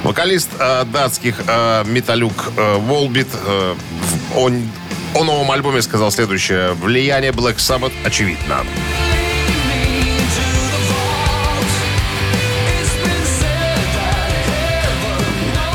Вокалист 0.04 0.50
э, 0.60 0.84
датских 0.84 1.40
э, 1.48 1.82
металюк 1.84 2.52
э, 2.56 2.76
Волбит 2.76 3.28
э, 3.32 3.74
он, 4.36 4.70
о 5.16 5.24
новом 5.24 5.50
альбоме 5.50 5.82
сказал 5.82 6.12
следующее. 6.12 6.74
Влияние 6.74 7.32
Black 7.32 7.56
Sabbath 7.56 7.92
очевидно. 8.04 8.64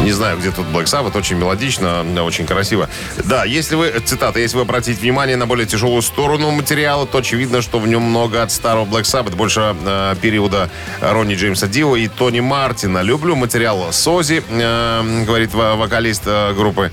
Не 0.04 0.12
знаю, 0.12 0.38
где 0.38 0.52
тут 0.52 0.66
Black 0.68 0.84
Sabbath. 0.84 1.18
Очень 1.18 1.38
мелодично, 1.38 2.04
очень 2.24 2.46
красиво. 2.46 2.90
Да, 3.24 3.46
если 3.46 3.76
вы, 3.76 3.90
цитата, 4.04 4.38
если 4.38 4.58
вы 4.58 4.64
обратите 4.64 5.00
внимание 5.00 5.38
на 5.38 5.46
более 5.46 5.66
тяжелую 5.66 6.02
сторону 6.02 6.52
материала, 6.52 7.08
то 7.08 7.20
очевидно, 7.20 7.62
что 7.62 7.80
в 7.80 7.88
нем 7.88 8.02
много 8.02 8.44
от 8.44 8.52
старого 8.52 8.84
Black 8.84 9.04
Sabbath, 9.04 9.36
больше 9.36 9.74
э, 9.86 10.16
периода 10.22 10.70
Ронни 11.00 11.36
Джеймса 11.36 11.68
Дио 11.68 11.96
и 11.96 12.10
Тони 12.10 12.42
Мартина. 12.42 13.02
Люблю 13.02 13.38
материал 13.38 13.94
Сози, 13.94 14.44
э, 14.50 15.24
говорит 15.26 15.54
вокалист 15.54 16.24
э, 16.26 16.54
группы. 16.54 16.92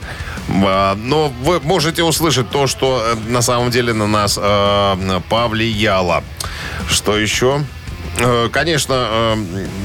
Но 0.48 1.32
вы 1.42 1.60
можете 1.60 2.04
услышать 2.04 2.50
то, 2.50 2.68
что 2.68 3.02
э, 3.04 3.30
на 3.30 3.42
самом 3.42 3.72
деле 3.72 3.92
на 3.92 4.06
нас 4.06 4.38
э, 4.40 5.20
повлияло. 5.28 6.22
Что 6.88 7.18
еще? 7.18 7.64
Э, 8.22 8.48
конечно, 8.52 9.36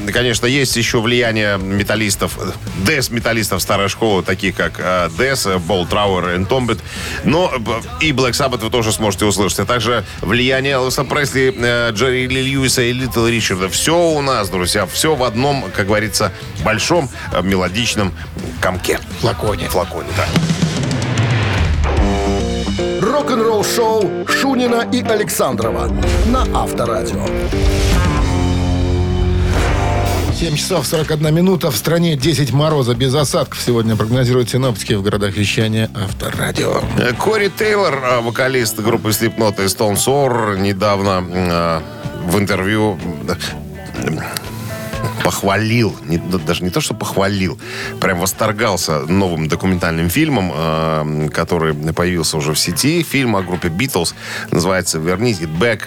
э, 0.06 0.10
конечно, 0.12 0.46
есть 0.46 0.76
еще 0.76 1.00
влияние 1.00 1.58
металлистов, 1.58 2.38
дес-металлистов 2.86 3.62
старой 3.62 3.88
школы, 3.88 4.22
таких 4.22 4.54
как 4.54 4.80
Дес, 5.18 5.46
Бол 5.66 5.86
Трауэр, 5.86 6.36
Entombed. 6.36 6.78
Но 7.24 7.50
и 8.00 8.12
Black 8.12 8.32
Sabbath 8.32 8.62
вы 8.62 8.70
тоже 8.70 8.92
сможете 8.92 9.24
услышать. 9.24 9.60
А 9.60 9.64
также 9.64 10.04
влияние 10.20 10.74
Элвиса 10.74 11.04
Пресли, 11.04 11.54
Джерри 11.92 12.26
Ли 12.26 12.42
Льюиса 12.42 12.82
и 12.82 12.92
Литл 12.92 13.26
Ричарда. 13.26 13.68
Все 13.68 13.96
у 13.96 14.20
нас, 14.20 14.48
друзья, 14.50 14.86
все 14.86 15.14
в 15.14 15.22
одном, 15.22 15.64
как 15.74 15.86
говорится, 15.86 16.32
большом 16.64 17.08
мелодичном 17.42 18.12
комке. 18.60 19.00
Флаконе. 19.20 19.68
Флаконе, 19.68 20.08
да. 20.16 20.26
Рок-н-ролл 23.00 23.64
шоу 23.64 24.26
Шунина 24.28 24.86
и 24.92 25.02
Александрова 25.02 25.88
на 26.26 26.42
Авторадио. 26.54 27.24
7 30.38 30.54
часов 30.54 30.86
41 30.86 31.34
минута. 31.34 31.70
В 31.70 31.76
стране 31.76 32.14
10 32.14 32.52
мороза 32.52 32.94
без 32.94 33.14
осадков. 33.14 33.58
Сегодня 33.58 33.96
прогнозируют 33.96 34.50
синоптики 34.50 34.92
в 34.92 35.00
городах 35.02 35.34
вещания 35.34 35.88
Авторадио. 35.94 36.82
Кори 37.18 37.48
Тейлор, 37.48 37.98
а, 38.04 38.20
вокалист 38.20 38.78
группы 38.80 39.08
Slipknot 39.08 39.64
и 39.64 39.66
Stone 39.66 39.94
Sour, 39.94 40.58
недавно 40.58 41.24
э, 41.26 41.80
в 42.28 42.38
интервью 42.38 42.98
похвалил, 45.26 45.96
не, 46.04 46.18
даже 46.18 46.62
не 46.62 46.70
то, 46.70 46.80
что 46.80 46.94
похвалил, 46.94 47.58
прям 48.00 48.20
восторгался 48.20 49.00
новым 49.08 49.48
документальным 49.48 50.08
фильмом, 50.08 50.52
э, 50.54 51.28
который 51.34 51.74
появился 51.74 52.36
уже 52.36 52.52
в 52.52 52.58
сети. 52.58 53.02
Фильм 53.02 53.34
о 53.34 53.42
группе 53.42 53.66
Beatles 53.66 54.14
называется 54.52 54.98
«Вернись, 55.00 55.40
get 55.40 55.58
back». 55.58 55.80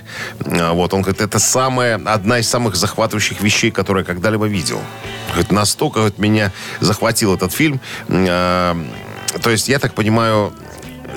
Э, 0.44 0.72
вот, 0.72 0.94
он 0.94 1.04
говорит, 1.04 1.22
это 1.22 1.40
самая, 1.40 1.96
одна 1.96 2.40
из 2.40 2.50
самых 2.50 2.76
захватывающих 2.76 3.42
вещей, 3.42 3.72
которые 3.72 4.02
я 4.02 4.14
когда-либо 4.14 4.46
видел. 4.46 4.82
Говорит, 5.30 5.54
настолько 5.54 6.02
вот, 6.02 6.18
меня 6.18 6.52
захватил 6.82 7.34
этот 7.34 7.54
фильм. 7.54 7.80
Э, 8.10 8.76
то 9.42 9.50
есть, 9.50 9.70
я 9.70 9.80
так 9.80 9.94
понимаю, 9.94 10.52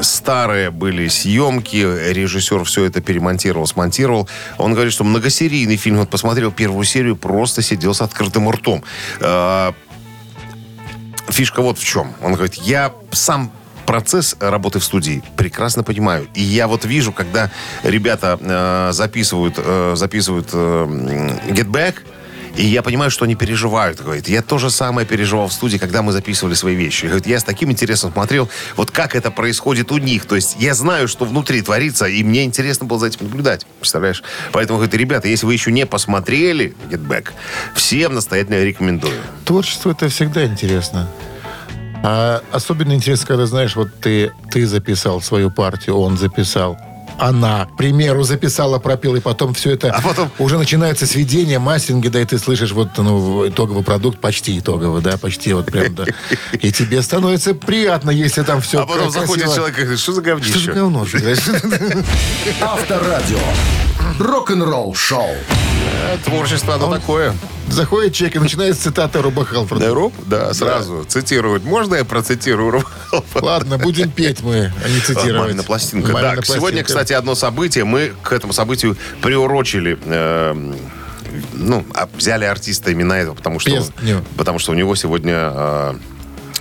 старые 0.02 0.70
были 0.70 1.08
съемки, 1.08 1.76
режиссер 1.76 2.64
все 2.64 2.84
это 2.84 3.00
перемонтировал, 3.00 3.66
смонтировал. 3.66 4.28
Он 4.58 4.74
говорит, 4.74 4.92
что 4.92 5.04
многосерийный 5.04 5.76
фильм, 5.76 5.98
вот 5.98 6.10
посмотрел 6.10 6.50
первую 6.52 6.84
серию, 6.84 7.16
просто 7.16 7.62
сидел 7.62 7.94
с 7.94 8.00
открытым 8.00 8.50
ртом. 8.50 8.84
А, 9.20 9.74
фишка 11.28 11.62
вот 11.62 11.78
в 11.78 11.84
чем. 11.84 12.12
Он 12.22 12.34
говорит, 12.34 12.54
я 12.54 12.92
сам 13.10 13.52
процесс 13.86 14.36
работы 14.40 14.78
в 14.78 14.84
студии 14.84 15.22
прекрасно 15.36 15.82
понимаю. 15.82 16.28
И 16.34 16.42
я 16.42 16.68
вот 16.68 16.84
вижу, 16.84 17.12
когда 17.12 17.50
ребята 17.82 18.38
э, 18.40 18.92
записывают, 18.92 19.54
э, 19.58 19.94
записывают 19.96 20.48
э, 20.52 20.56
Get 21.50 21.68
Back, 21.68 21.96
и 22.56 22.66
я 22.66 22.82
понимаю, 22.82 23.10
что 23.10 23.24
они 23.24 23.34
переживают. 23.34 24.00
Говорит, 24.00 24.28
я 24.28 24.42
то 24.42 24.58
же 24.58 24.70
самое 24.70 25.06
переживал 25.06 25.48
в 25.48 25.52
студии, 25.52 25.78
когда 25.78 26.02
мы 26.02 26.12
записывали 26.12 26.54
свои 26.54 26.74
вещи. 26.74 27.06
Говорит, 27.06 27.26
я 27.26 27.40
с 27.40 27.44
таким 27.44 27.70
интересом 27.70 28.12
смотрел, 28.12 28.48
вот 28.76 28.90
как 28.90 29.14
это 29.14 29.30
происходит 29.30 29.90
у 29.90 29.98
них. 29.98 30.26
То 30.26 30.36
есть 30.36 30.56
я 30.58 30.74
знаю, 30.74 31.08
что 31.08 31.24
внутри 31.24 31.62
творится, 31.62 32.06
и 32.06 32.22
мне 32.22 32.44
интересно 32.44 32.86
было 32.86 32.98
за 32.98 33.06
этим 33.06 33.26
наблюдать. 33.26 33.66
Представляешь? 33.78 34.22
Поэтому, 34.52 34.78
говорит, 34.78 34.94
ребята, 34.94 35.28
если 35.28 35.46
вы 35.46 35.54
еще 35.54 35.72
не 35.72 35.86
посмотрели 35.86 36.74
Get 36.90 37.06
Back, 37.06 37.30
всем 37.74 38.14
настоятельно 38.14 38.62
рекомендую. 38.62 39.18
Творчество 39.44 39.90
это 39.90 40.08
всегда 40.08 40.44
интересно. 40.44 41.08
А 42.04 42.42
особенно 42.50 42.92
интересно, 42.92 43.28
когда, 43.28 43.46
знаешь, 43.46 43.76
вот 43.76 43.88
ты, 44.00 44.32
ты 44.50 44.66
записал 44.66 45.20
свою 45.22 45.50
партию, 45.50 45.96
он 45.96 46.18
записал 46.18 46.76
она, 47.18 47.66
к 47.66 47.76
примеру, 47.76 48.22
записала, 48.22 48.78
пропела, 48.78 49.16
и 49.16 49.20
потом 49.20 49.54
все 49.54 49.72
это... 49.72 49.90
А 49.90 50.00
потом... 50.00 50.30
Уже 50.38 50.58
начинается 50.58 51.06
сведение, 51.06 51.58
мастеринги, 51.58 52.08
да, 52.08 52.20
и 52.20 52.24
ты 52.24 52.38
слышишь 52.38 52.72
вот 52.72 52.88
ну, 52.98 53.48
итоговый 53.48 53.84
продукт, 53.84 54.18
почти 54.20 54.58
итоговый, 54.58 55.02
да, 55.02 55.16
почти 55.18 55.52
вот 55.52 55.66
прям, 55.66 55.94
да. 55.94 56.04
И 56.60 56.72
тебе 56.72 57.02
становится 57.02 57.54
приятно, 57.54 58.10
если 58.10 58.42
там 58.42 58.60
все 58.60 58.80
А 58.80 58.86
потом 58.86 59.10
красиво. 59.10 59.20
заходит 59.20 59.54
человек 59.54 59.78
и 59.78 59.82
говорит, 59.82 60.00
что 60.00 60.12
за 60.12 60.22
говнище? 60.22 60.50
Что 60.50 60.60
за 60.60 60.72
говно? 60.72 61.06
Авторадио. 62.60 63.38
Рок-н-ролл 64.18 64.94
шоу. 64.94 65.34
Э, 66.02 66.16
Творчество, 66.24 66.74
оно 66.74 66.94
такое. 66.94 67.34
Заходит 67.68 68.12
человек 68.12 68.36
и 68.36 68.38
начинает 68.38 68.76
с 68.76 68.80
цитаты 68.80 69.22
Руба 69.22 69.44
Халфорда. 69.44 69.86
Да, 69.86 69.94
Роб? 69.94 70.12
Да, 70.26 70.52
сразу 70.52 71.04
цитируют. 71.08 71.64
Можно 71.64 71.94
я 71.94 72.04
процитирую 72.04 72.70
Роба 72.70 72.90
Халфорда? 73.08 73.46
Ладно, 73.46 73.78
будем 73.78 74.10
петь 74.10 74.42
мы, 74.42 74.72
а 74.84 74.88
не 74.88 75.00
цитировать. 75.00 75.48
Мамина 75.48 75.62
пластинка. 75.62 76.12
Мамина 76.12 76.36
да, 76.36 76.42
сегодня, 76.42 76.84
пластинка. 76.84 76.90
Кстати, 77.02 77.18
одно 77.18 77.34
событие. 77.34 77.84
Мы 77.84 78.12
к 78.22 78.32
этому 78.32 78.52
событию 78.52 78.96
приурочили 79.22 79.98
э, 80.04 80.72
ну, 81.52 81.84
а, 81.94 82.08
взяли 82.16 82.44
артиста 82.44 82.92
именно 82.92 83.14
этого, 83.14 83.34
потому 83.34 83.58
что, 83.58 83.70
Пес- 83.70 83.90
не. 84.02 84.16
потому 84.36 84.60
что 84.60 84.70
у 84.70 84.74
него 84.74 84.94
сегодня 84.94 85.34
э, 85.52 85.94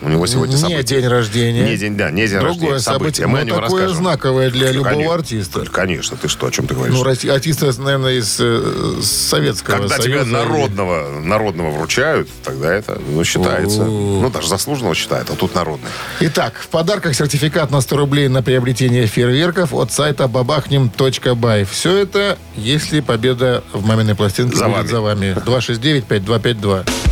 у 0.02 0.10
него 0.10 0.26
сегодня 0.26 0.56
Не 0.56 0.60
событие. 0.62 0.84
день 0.84 1.08
рождения. 1.08 1.64
Не 1.64 1.78
день, 1.78 1.96
да, 1.98 2.10
не 2.12 2.28
день 2.28 2.38
рождения. 2.38 2.60
Другое 2.60 2.80
событие. 2.80 3.28
Мы 3.28 3.34
но 3.34 3.40
о 3.40 3.44
нем 3.46 3.56
такое 3.62 3.82
расскажем. 3.84 3.98
знаковое 3.98 4.50
для 4.50 4.72
любого 4.72 4.92
Конечно. 4.94 5.14
артиста. 5.14 5.66
Конечно, 5.72 6.18
ты 6.18 6.28
что, 6.28 6.48
о 6.48 6.52
чем 6.52 6.68
ты 6.68 6.74
говоришь? 6.76 6.96
Ну, 6.96 7.04
артиста, 7.34 7.72
наверное, 7.82 8.14
из 8.14 8.38
э, 8.40 9.00
Советского 9.04 9.78
Когда 9.78 9.98
Союза. 9.98 10.26
народного, 10.26 11.20
народного 11.22 11.72
вручают, 11.72 12.28
тогда 12.44 12.74
это 12.74 13.00
ну, 13.08 13.24
считается. 13.24 13.82
О. 13.84 14.22
Ну, 14.22 14.30
даже 14.30 14.48
заслуженного 14.48 14.96
считают, 14.96 15.30
а 15.30 15.36
тут 15.36 15.56
народный. 15.56 15.90
Итак, 16.22 16.54
в 16.60 16.68
подарках 16.68 17.16
сертификат 17.16 17.72
на 17.72 17.82
100 17.82 17.98
рублей 17.98 18.28
на 18.28 18.42
приобретение 18.42 19.06
фейерверков 19.08 19.74
от 19.74 19.92
сайта 19.92 20.28
бабахнем.бай. 20.28 21.66
Все 21.66 21.98
это, 21.98 22.38
если 22.56 23.02
победа 23.02 23.64
в 23.74 23.86
маминой 23.86 24.16
пластинке 24.16 24.56
За 24.58 24.66
будет 24.66 24.78
вами. 24.78 24.88
за 24.88 25.02
вами. 25.02 25.38
269-5252. 25.46 27.11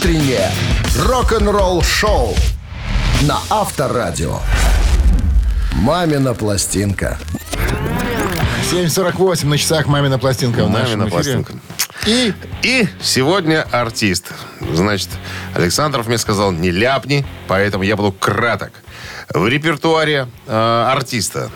Утреннее 0.00 0.50
рок-н-ролл 0.96 1.82
шоу 1.82 2.34
на 3.24 3.38
Авторадио. 3.50 4.38
Мамина 5.74 6.32
пластинка. 6.32 7.18
7.48 8.72 9.46
на 9.46 9.58
часах 9.58 9.86
мамина 9.88 10.18
пластинка 10.18 10.64
в 10.64 10.70
нашем 10.70 11.00
Мамина 11.00 11.08
эфире. 11.20 11.42
пластинка. 11.42 11.52
И 12.06 12.32
И 12.62 12.88
сегодня 13.02 13.66
артист. 13.70 14.32
Значит, 14.72 15.10
Александров 15.54 16.06
мне 16.06 16.16
сказал, 16.16 16.50
не 16.50 16.70
ляпни, 16.70 17.26
поэтому 17.46 17.84
я 17.84 17.94
буду 17.94 18.10
краток. 18.10 18.72
В 19.34 19.46
репертуаре 19.46 20.28
э, 20.46 20.84
артиста 20.88 21.50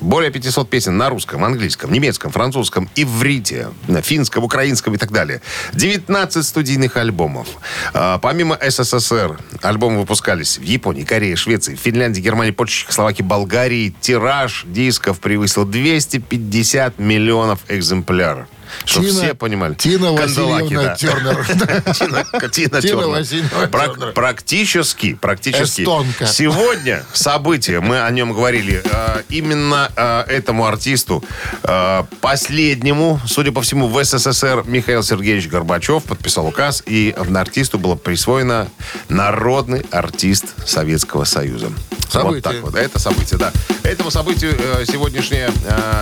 более 0.00 0.30
500 0.30 0.68
песен 0.68 0.96
на 0.96 1.08
русском, 1.08 1.44
английском, 1.44 1.92
немецком, 1.92 2.30
французском, 2.32 2.88
иврите, 2.96 3.68
на 3.88 4.02
финском, 4.02 4.44
украинском 4.44 4.94
и 4.94 4.98
так 4.98 5.12
далее. 5.12 5.40
19 5.72 6.44
студийных 6.44 6.96
альбомов. 6.96 7.48
А, 7.92 8.18
помимо 8.18 8.58
СССР, 8.60 9.38
альбомы 9.62 10.00
выпускались 10.00 10.58
в 10.58 10.62
Японии, 10.62 11.04
Корее, 11.04 11.36
Швеции, 11.36 11.74
Финляндии, 11.74 12.20
Германии, 12.20 12.52
Польше, 12.52 12.80
Чехословакии, 12.80 13.22
Болгарии. 13.22 13.94
Тираж 14.00 14.64
дисков 14.66 15.20
превысил 15.20 15.64
250 15.64 16.98
миллионов 16.98 17.60
экземпляров. 17.68 18.48
Чтобы 18.84 19.08
все 19.08 19.34
понимали. 19.34 19.74
Тина 19.74 20.12
Васильевна. 20.12 20.94
Тернер. 20.96 21.46
Тина, 22.50 22.80
Тернер. 22.80 24.12
Практически, 24.14 25.14
практически. 25.14 25.84
Сегодня 26.24 27.04
событие, 27.12 27.80
мы 27.80 28.02
о 28.02 28.10
нем 28.10 28.32
говорили, 28.32 28.82
э, 28.84 29.22
именно 29.28 29.90
э, 29.96 30.22
этому 30.28 30.66
артисту, 30.66 31.24
э, 31.62 32.04
последнему, 32.20 33.20
судя 33.26 33.52
по 33.52 33.62
всему, 33.62 33.88
в 33.88 34.02
СССР 34.04 34.64
Михаил 34.66 35.02
Сергеевич 35.02 35.48
Горбачев 35.48 36.04
подписал 36.04 36.46
указ, 36.46 36.82
и 36.86 37.14
артисту 37.34 37.78
было 37.78 37.94
присвоено 37.94 38.68
народный 39.08 39.86
артист 39.90 40.46
Советского 40.66 41.24
Союза. 41.24 41.72
Событие. 42.10 42.32
Вот 42.32 42.42
так 42.42 42.62
вот. 42.62 42.74
Это 42.74 42.98
событие, 42.98 43.38
да. 43.38 43.52
Этому 43.84 44.10
событию 44.10 44.52
сегодняшняя 44.84 45.50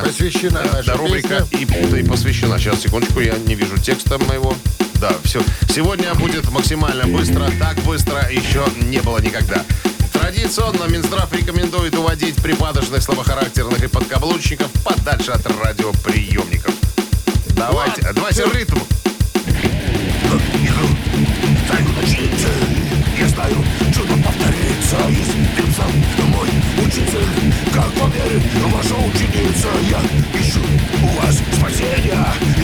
Посвящена 0.02 0.62
наша 0.72 0.96
рубрика 0.96 1.46
и, 1.52 1.64
и 1.64 2.02
посвящена. 2.02 2.57
Сейчас, 2.58 2.80
секундочку, 2.80 3.20
я 3.20 3.38
не 3.38 3.54
вижу 3.54 3.78
текста 3.78 4.18
моего. 4.18 4.52
Да, 4.96 5.12
все. 5.22 5.40
Сегодня 5.72 6.12
будет 6.16 6.50
максимально 6.50 7.06
быстро. 7.06 7.48
Так 7.56 7.78
быстро 7.84 8.28
еще 8.28 8.66
не 8.82 8.98
было 8.98 9.18
никогда. 9.18 9.64
Традиционно 10.12 10.84
Минздрав 10.88 11.32
рекомендует 11.32 11.96
уводить 11.96 12.34
припадочных, 12.42 13.00
слабохарактерных 13.00 13.80
и 13.84 13.86
подкаблучников 13.86 14.72
подальше 14.82 15.30
от 15.30 15.46
радиоприемников. 15.46 16.74
Давайте, 17.54 18.02
давайте 18.12 18.44
ритм. 18.52 18.78
ваша 28.72 28.94
ученица 28.94 29.68
Я 29.90 30.00
ищу 30.40 30.60
у 31.02 31.06
вас 31.20 31.42
спасения 31.56 32.57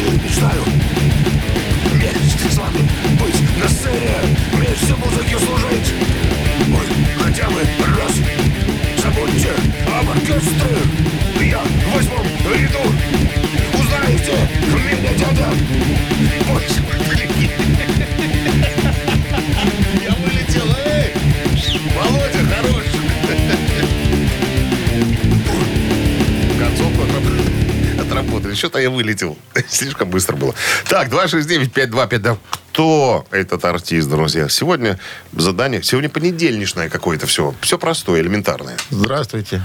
я 28.84 28.90
вылетел. 28.90 29.36
Слишком 29.68 30.10
быстро 30.10 30.36
было. 30.36 30.54
Так, 30.88 31.08
269-5252. 31.08 32.38
Кто 32.72 33.24
этот 33.30 33.64
артист, 33.64 34.08
друзья? 34.10 34.48
Сегодня 34.48 34.98
задание... 35.32 35.82
Сегодня 35.82 36.10
понедельничное 36.10 36.88
какое-то 36.88 37.26
все. 37.26 37.54
Все 37.60 37.78
простое, 37.78 38.20
элементарное. 38.20 38.76
Здравствуйте. 38.90 39.62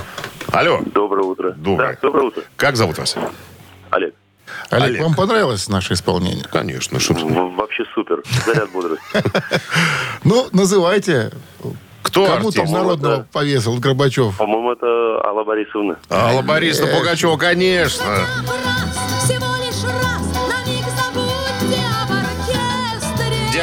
Алло. 0.51 0.81
Доброе 0.93 1.23
утро. 1.23 1.51
Доброе. 1.51 1.93
Да, 1.93 1.99
доброе 2.01 2.27
утро. 2.27 2.43
Как 2.55 2.75
зовут 2.75 2.97
вас? 2.97 3.15
Олег. 3.89 4.13
Олег, 4.69 4.85
Олег. 4.87 5.01
вам 5.01 5.13
понравилось 5.15 5.67
наше 5.69 5.93
исполнение? 5.93 6.45
Конечно. 6.51 6.99
В- 6.99 7.55
вообще 7.55 7.83
супер. 7.93 8.21
Заряд 8.45 8.71
бодрости. 8.71 9.03
Ну, 10.23 10.47
называйте. 10.51 11.31
Кто 12.09 12.25
Кому 12.25 12.47
артист? 12.47 12.57
там 12.57 12.71
народного 12.71 13.17
да. 13.17 13.25
повесил 13.31 13.77
Горбачев? 13.77 14.37
По-моему, 14.37 14.71
это 14.71 14.87
Алла 15.27 15.43
Борисовна. 15.43 15.97
Алла 16.09 16.41
Борисовна 16.41 16.95
Пугачева, 16.95 17.37
конечно. 17.37 18.03
всего 19.23 19.55
лишь 19.63 19.83
раз, 19.83 20.38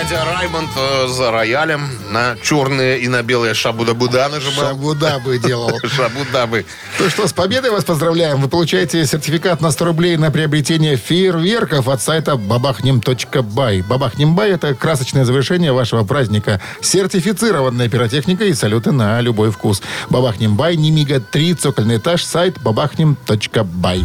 Дядя 0.09 0.25
Раймонд 0.25 0.71
э, 0.77 1.09
за 1.09 1.33
роялем 1.33 1.89
на 2.11 2.37
черные 2.41 3.01
и 3.01 3.09
на 3.09 3.23
белые 3.23 3.55
шабуда-буда 3.55 4.29
нажимал. 4.29 4.69
Шабуда 4.69 5.19
бы 5.25 5.37
делал. 5.39 5.73
Шабудабы. 5.85 6.65
Ну 7.01 7.11
что, 7.11 7.27
с 7.27 7.33
победой 7.33 7.73
вас 7.73 7.83
поздравляем. 7.83 8.41
Вы 8.41 8.49
получаете 8.49 9.05
сертификат 9.05 9.61
на 9.61 9.73
100 9.73 9.85
рублей 9.85 10.17
на 10.17 10.31
приобретение 10.31 10.97
фейерверков 10.97 11.89
от 11.89 12.01
сайта 12.01 12.37
бабахнем.бай. 12.37 13.83
Бабахнем.бай– 13.83 14.51
это 14.53 14.75
красочное 14.75 15.25
завершение 15.25 15.73
вашего 15.73 16.05
праздника. 16.05 16.61
Сертифицированная 16.81 17.89
пиротехника 17.89 18.45
и 18.45 18.55
салюты 18.55 18.93
на 18.93 19.21
любой 19.21 19.51
вкус. 19.51 19.83
Бабахнем.бай, 20.09 20.77
Немига 20.77 21.19
3, 21.19 21.55
цокольный 21.55 21.97
этаж, 21.97 22.23
сайт 22.23 22.61
бабахнем.бай. 22.63 24.05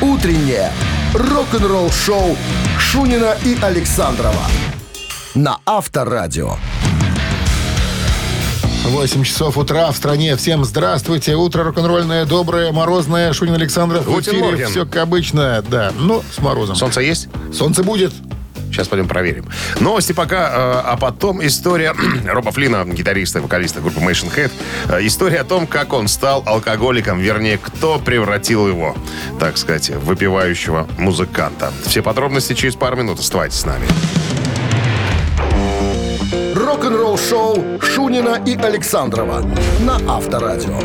Утреннее 0.00 0.72
рок-н-ролл-шоу 1.12 2.34
Шунина 2.78 3.36
и 3.44 3.58
Александрова 3.60 4.46
на 5.34 5.58
Авторадио. 5.66 6.56
8 8.84 9.22
часов 9.24 9.56
утра 9.56 9.90
в 9.92 9.96
стране. 9.96 10.36
Всем 10.36 10.64
здравствуйте. 10.64 11.36
Утро 11.36 11.64
рок-н-ролльное, 11.64 12.26
доброе, 12.26 12.72
морозное. 12.72 13.32
Шунин 13.32 13.54
Александров 13.54 14.06
в 14.06 14.20
эфире. 14.20 14.42
Морген. 14.42 14.70
Все 14.70 14.84
как 14.84 15.04
обычно, 15.04 15.62
да. 15.62 15.92
Ну, 15.96 16.22
с 16.30 16.38
морозом. 16.40 16.74
Солнце 16.76 17.00
есть? 17.00 17.28
Солнце 17.52 17.84
будет. 17.84 18.12
Сейчас 18.70 18.88
пойдем 18.88 19.06
проверим. 19.06 19.46
Новости 19.80 20.12
пока, 20.12 20.48
э, 20.48 20.82
а 20.86 20.96
потом 20.98 21.44
история 21.46 21.94
Роба 22.26 22.50
Флина, 22.52 22.84
гитариста 22.86 23.38
и 23.38 23.42
вокалиста 23.42 23.80
группы 23.80 24.00
Machine 24.00 24.34
Head. 24.34 24.50
Э, 24.88 25.06
История 25.06 25.40
о 25.40 25.44
том, 25.44 25.66
как 25.66 25.92
он 25.92 26.08
стал 26.08 26.42
алкоголиком, 26.46 27.18
вернее, 27.18 27.58
кто 27.58 27.98
превратил 27.98 28.66
его, 28.66 28.96
так 29.38 29.58
сказать, 29.58 29.90
в 29.90 30.06
выпивающего 30.06 30.88
музыканта. 30.98 31.70
Все 31.86 32.02
подробности 32.02 32.54
через 32.54 32.74
пару 32.74 32.96
минут. 32.96 33.20
Оставайтесь 33.20 33.58
с 33.58 33.64
нами. 33.66 33.86
Рок-н-ролл-шоу 36.72 37.82
Шунина 37.82 38.42
и 38.46 38.56
Александрова 38.56 39.44
на 39.80 39.96
Авторадио. 40.08 40.80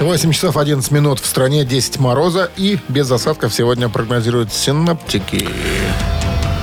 8 0.00 0.32
часов 0.32 0.56
11 0.56 0.90
минут 0.90 1.20
в 1.20 1.26
стране, 1.26 1.66
10 1.66 1.98
мороза 1.98 2.50
и 2.56 2.78
без 2.88 3.10
осадков 3.10 3.52
сегодня 3.52 3.90
прогнозируют 3.90 4.54
синаптики. 4.54 5.50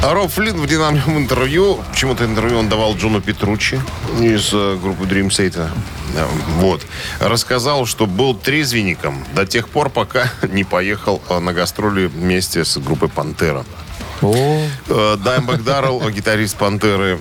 А 0.02 0.16
Роб 0.16 0.32
Флинн 0.32 0.60
в 0.60 0.66
динамиком 0.66 1.20
интервью, 1.20 1.78
почему-то 1.92 2.26
интервью 2.26 2.58
он 2.58 2.68
давал 2.68 2.96
Джону 2.96 3.22
Петруччи 3.22 3.80
из 4.20 4.52
э, 4.52 4.78
группы 4.82 5.04
Dream 5.06 5.28
Theater. 5.28 5.70
Э, 6.18 6.26
Вот. 6.58 6.82
Рассказал, 7.20 7.86
что 7.86 8.08
был 8.08 8.34
трезвенником 8.34 9.24
до 9.36 9.46
тех 9.46 9.70
пор, 9.70 9.90
пока 9.90 10.32
не 10.50 10.64
поехал 10.64 11.22
э, 11.30 11.38
на 11.38 11.54
гастроли 11.54 12.08
вместе 12.08 12.66
с 12.66 12.78
группой 12.80 13.10
«Пантера». 13.10 13.64
Э, 14.32 15.18
Даймбек 15.18 15.64
Даррелл, 15.64 16.10
гитарист 16.10 16.58
«Пантеры», 16.58 17.20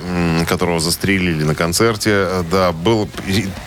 которого 0.48 0.80
застрелили 0.80 1.42
на 1.42 1.54
концерте, 1.54 2.10
э, 2.12 2.44
да, 2.50 2.72
был 2.72 3.08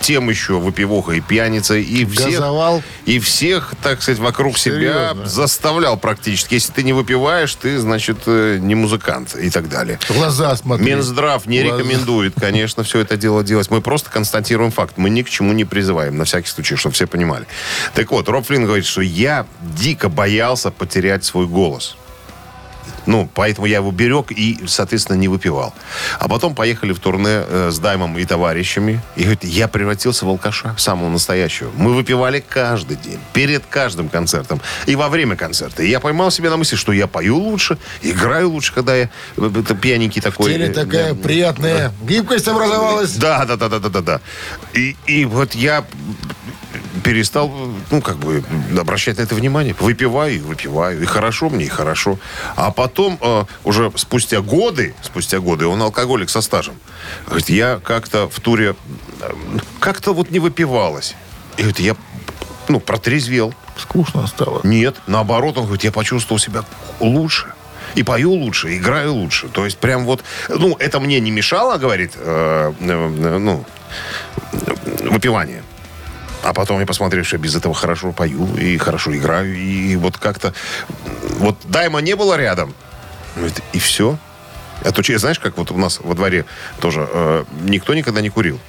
тем 0.00 0.30
еще 0.30 0.54
выпивоха 0.54 1.12
и 1.12 1.20
пьяницей, 1.20 1.82
и 1.82 2.04
всех, 2.04 2.30
Газовал. 2.40 2.82
и 3.04 3.18
всех, 3.18 3.74
так 3.82 4.02
сказать, 4.02 4.20
вокруг 4.20 4.58
себя 4.58 4.74
Серьезно? 5.10 5.26
заставлял 5.26 5.96
практически. 5.96 6.54
Если 6.54 6.72
ты 6.72 6.82
не 6.82 6.92
выпиваешь, 6.92 7.54
ты, 7.54 7.78
значит, 7.78 8.18
э, 8.26 8.58
не 8.60 8.74
музыкант 8.74 9.36
и 9.36 9.50
так 9.50 9.68
далее. 9.68 9.98
глаза 10.08 10.54
смотри. 10.56 10.86
Минздрав 10.86 11.46
не 11.46 11.62
Глаза. 11.62 11.78
рекомендует, 11.78 12.34
конечно, 12.38 12.82
все 12.84 13.00
это 13.00 13.16
дело 13.16 13.42
делать. 13.42 13.70
Мы 13.70 13.80
просто 13.80 14.10
констатируем 14.10 14.70
факт. 14.70 14.94
Мы 14.96 15.10
ни 15.10 15.22
к 15.22 15.30
чему 15.30 15.52
не 15.52 15.64
призываем, 15.64 16.16
на 16.16 16.24
всякий 16.24 16.48
случай, 16.48 16.76
чтобы 16.76 16.94
все 16.94 17.06
понимали. 17.06 17.46
Так 17.94 18.10
вот, 18.10 18.28
Роб 18.28 18.46
Флинн 18.46 18.64
говорит, 18.64 18.86
что 18.86 19.00
я 19.00 19.46
дико 19.60 20.08
боялся 20.08 20.70
потерять 20.70 21.24
свой 21.24 21.46
голос. 21.46 21.96
Ну, 23.06 23.28
поэтому 23.32 23.66
я 23.66 23.76
его 23.76 23.90
берег 23.90 24.32
и, 24.32 24.58
соответственно, 24.66 25.16
не 25.16 25.28
выпивал. 25.28 25.74
А 26.18 26.28
потом 26.28 26.54
поехали 26.54 26.92
в 26.92 26.98
турне 26.98 27.44
э, 27.46 27.70
с 27.72 27.78
Даймом 27.78 28.18
и 28.18 28.24
товарищами. 28.24 29.00
И 29.14 29.22
говорит, 29.22 29.44
я 29.44 29.68
превратился 29.68 30.26
в 30.26 30.28
алкаша, 30.28 30.74
самого 30.76 31.08
настоящего. 31.08 31.70
Мы 31.76 31.94
выпивали 31.94 32.44
каждый 32.46 32.96
день, 32.96 33.18
перед 33.32 33.64
каждым 33.66 34.08
концертом 34.08 34.60
и 34.86 34.96
во 34.96 35.08
время 35.08 35.36
концерта. 35.36 35.82
И 35.82 35.88
я 35.88 36.00
поймал 36.00 36.30
себя 36.30 36.50
на 36.50 36.56
мысли, 36.56 36.76
что 36.76 36.92
я 36.92 37.06
пою 37.06 37.36
лучше, 37.36 37.78
играю 38.02 38.50
лучше, 38.50 38.72
когда 38.72 38.96
я 38.96 39.08
э, 39.36 39.50
это, 39.60 39.74
пьяненький 39.74 40.20
В 40.20 40.24
такой. 40.24 40.52
теле 40.52 40.66
э, 40.66 40.72
такая 40.72 41.14
да. 41.14 41.22
приятная 41.22 41.92
гибкость 42.02 42.48
образовалась. 42.48 43.14
Да, 43.16 43.44
да, 43.44 43.56
да, 43.56 43.68
да, 43.68 43.78
да, 43.78 43.88
да, 43.88 44.00
да. 44.00 44.20
И, 44.74 44.96
и 45.06 45.24
вот 45.24 45.54
я 45.54 45.84
перестал, 47.02 47.50
ну, 47.90 48.00
как 48.00 48.16
бы, 48.16 48.44
обращать 48.78 49.18
на 49.18 49.22
это 49.22 49.34
внимание. 49.34 49.74
Выпиваю 49.78 50.34
и 50.34 50.38
выпиваю. 50.38 51.02
И 51.02 51.06
хорошо 51.06 51.48
мне, 51.50 51.64
и 51.64 51.68
хорошо. 51.68 52.18
А 52.56 52.70
потом, 52.70 53.18
э, 53.20 53.44
уже 53.64 53.92
спустя 53.96 54.40
годы, 54.40 54.94
спустя 55.02 55.40
годы, 55.40 55.66
он 55.66 55.80
алкоголик 55.82 56.30
со 56.30 56.40
стажем. 56.40 56.74
Говорит, 57.26 57.48
я 57.48 57.80
как-то 57.82 58.28
в 58.28 58.40
туре, 58.40 58.76
э, 59.20 59.32
как-то 59.80 60.12
вот 60.14 60.30
не 60.30 60.38
выпивалось. 60.38 61.14
И 61.56 61.62
говорит, 61.62 61.80
я, 61.80 61.96
ну, 62.68 62.80
протрезвел. 62.80 63.54
Скучно 63.78 64.26
стало. 64.26 64.60
Нет, 64.64 64.96
наоборот, 65.06 65.58
он 65.58 65.64
говорит, 65.64 65.84
я 65.84 65.92
почувствовал 65.92 66.38
себя 66.38 66.64
лучше. 67.00 67.52
И 67.94 68.02
пою 68.02 68.32
лучше, 68.32 68.76
играю 68.76 69.14
лучше. 69.14 69.48
То 69.48 69.64
есть 69.64 69.78
прям 69.78 70.04
вот, 70.04 70.22
ну, 70.48 70.76
это 70.78 71.00
мне 71.00 71.20
не 71.20 71.30
мешало, 71.30 71.78
говорит, 71.78 72.12
э, 72.16 72.72
э, 72.80 73.38
ну, 73.38 73.64
выпивание. 75.10 75.62
А 76.46 76.52
потом 76.52 76.78
я 76.78 76.86
посмотрел, 76.86 77.24
что 77.24 77.36
я 77.36 77.42
без 77.42 77.56
этого 77.56 77.74
хорошо 77.74 78.12
пою 78.12 78.56
и 78.56 78.78
хорошо 78.78 79.16
играю. 79.16 79.56
И 79.56 79.96
вот 79.96 80.16
как-то... 80.16 80.54
Вот 81.40 81.56
Дайма 81.64 82.00
не 82.00 82.14
было 82.14 82.36
рядом. 82.36 82.72
И 83.72 83.80
все. 83.80 84.16
А 84.84 84.92
то, 84.92 85.18
знаешь, 85.18 85.40
как 85.40 85.58
вот 85.58 85.72
у 85.72 85.76
нас 85.76 85.98
во 86.00 86.14
дворе 86.14 86.44
тоже 86.80 87.08
э, 87.12 87.44
никто 87.62 87.94
никогда 87.94 88.20
не 88.20 88.30
курил. 88.30 88.60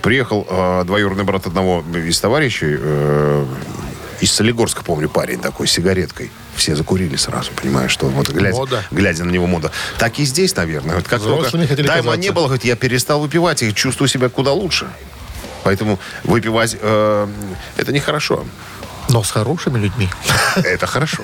Приехал 0.00 0.46
э, 0.48 0.84
двоюродный 0.86 1.24
брат 1.24 1.46
одного 1.46 1.82
из 1.96 2.20
товарищей, 2.20 2.76
э, 2.78 3.46
из 4.20 4.30
Солигорска, 4.30 4.84
помню, 4.84 5.08
парень 5.08 5.40
такой, 5.40 5.66
с 5.66 5.72
сигареткой. 5.72 6.30
Все 6.54 6.76
закурили 6.76 7.16
сразу, 7.16 7.50
понимаешь, 7.60 7.90
что 7.90 8.06
вот 8.06 8.28
глядя, 8.28 8.56
Мода. 8.56 8.84
глядя 8.92 9.24
на 9.24 9.32
него 9.32 9.48
мода. 9.48 9.72
Так 9.98 10.20
и 10.20 10.24
здесь, 10.24 10.54
наверное. 10.54 10.94
Вот 10.94 11.08
как 11.08 11.20
Взрослыми 11.20 11.62
только 11.62 11.68
хотели 11.68 11.86
Дайма 11.88 12.12
казаться. 12.12 12.20
не 12.20 12.30
было, 12.30 12.44
говорит, 12.44 12.64
я 12.64 12.76
перестал 12.76 13.20
выпивать 13.20 13.64
и 13.64 13.74
чувствую 13.74 14.06
себя 14.06 14.28
куда 14.28 14.52
лучше. 14.52 14.86
Поэтому 15.64 15.98
выпивать 16.24 16.76
э, 16.80 17.26
это 17.76 17.92
нехорошо. 17.92 18.44
Но 19.08 19.22
с 19.22 19.30
хорошими 19.30 19.78
людьми. 19.78 20.08
Это 20.56 20.86
хорошо. 20.86 21.22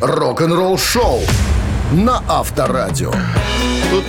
Рок-н-ролл-шоу 0.00 1.22
на 1.92 2.22
Авторадио. 2.28 3.12
Тут 3.90 4.04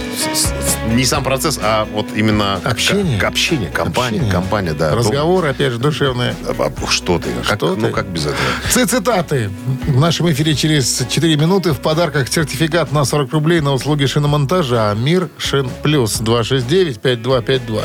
не 0.95 1.05
сам 1.05 1.23
процесс, 1.23 1.59
а 1.61 1.85
вот 1.93 2.07
именно 2.15 2.55
Общение. 2.63 3.19
к- 3.19 3.23
общение, 3.23 3.69
компания, 3.69 4.07
Общение. 4.17 4.31
компания, 4.31 4.73
да. 4.73 4.95
Разговоры, 4.95 5.49
опять 5.49 5.71
же, 5.73 5.77
душевные. 5.77 6.35
Ну, 6.41 6.55
а 6.57 6.71
Что 6.89 7.19
ты? 7.19 7.29
Как, 7.45 7.57
Что 7.57 7.75
ну, 7.75 7.87
ты? 7.87 7.93
как 7.93 8.07
без 8.07 8.25
этого? 8.25 8.87
Цитаты. 8.87 9.51
В 9.85 9.99
нашем 9.99 10.31
эфире 10.31 10.55
через 10.55 11.05
4 11.07 11.35
минуты 11.37 11.73
в 11.73 11.79
подарках 11.79 12.27
сертификат 12.27 12.91
на 12.91 13.05
40 13.05 13.31
рублей 13.33 13.61
на 13.61 13.73
услуги 13.73 14.07
шиномонтажа 14.07 14.95
«Мир 14.97 15.29
Шин 15.37 15.69
Плюс» 15.83 16.19
269-5252. 16.21 17.83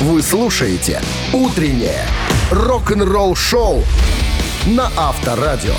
Вы 0.00 0.22
слушаете 0.22 1.00
«Утреннее 1.32 2.04
рок-н-ролл-шоу» 2.50 3.84
на 4.66 4.90
Авторадио. 4.96 5.74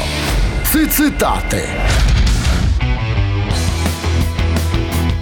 Цитаты. 0.64 1.64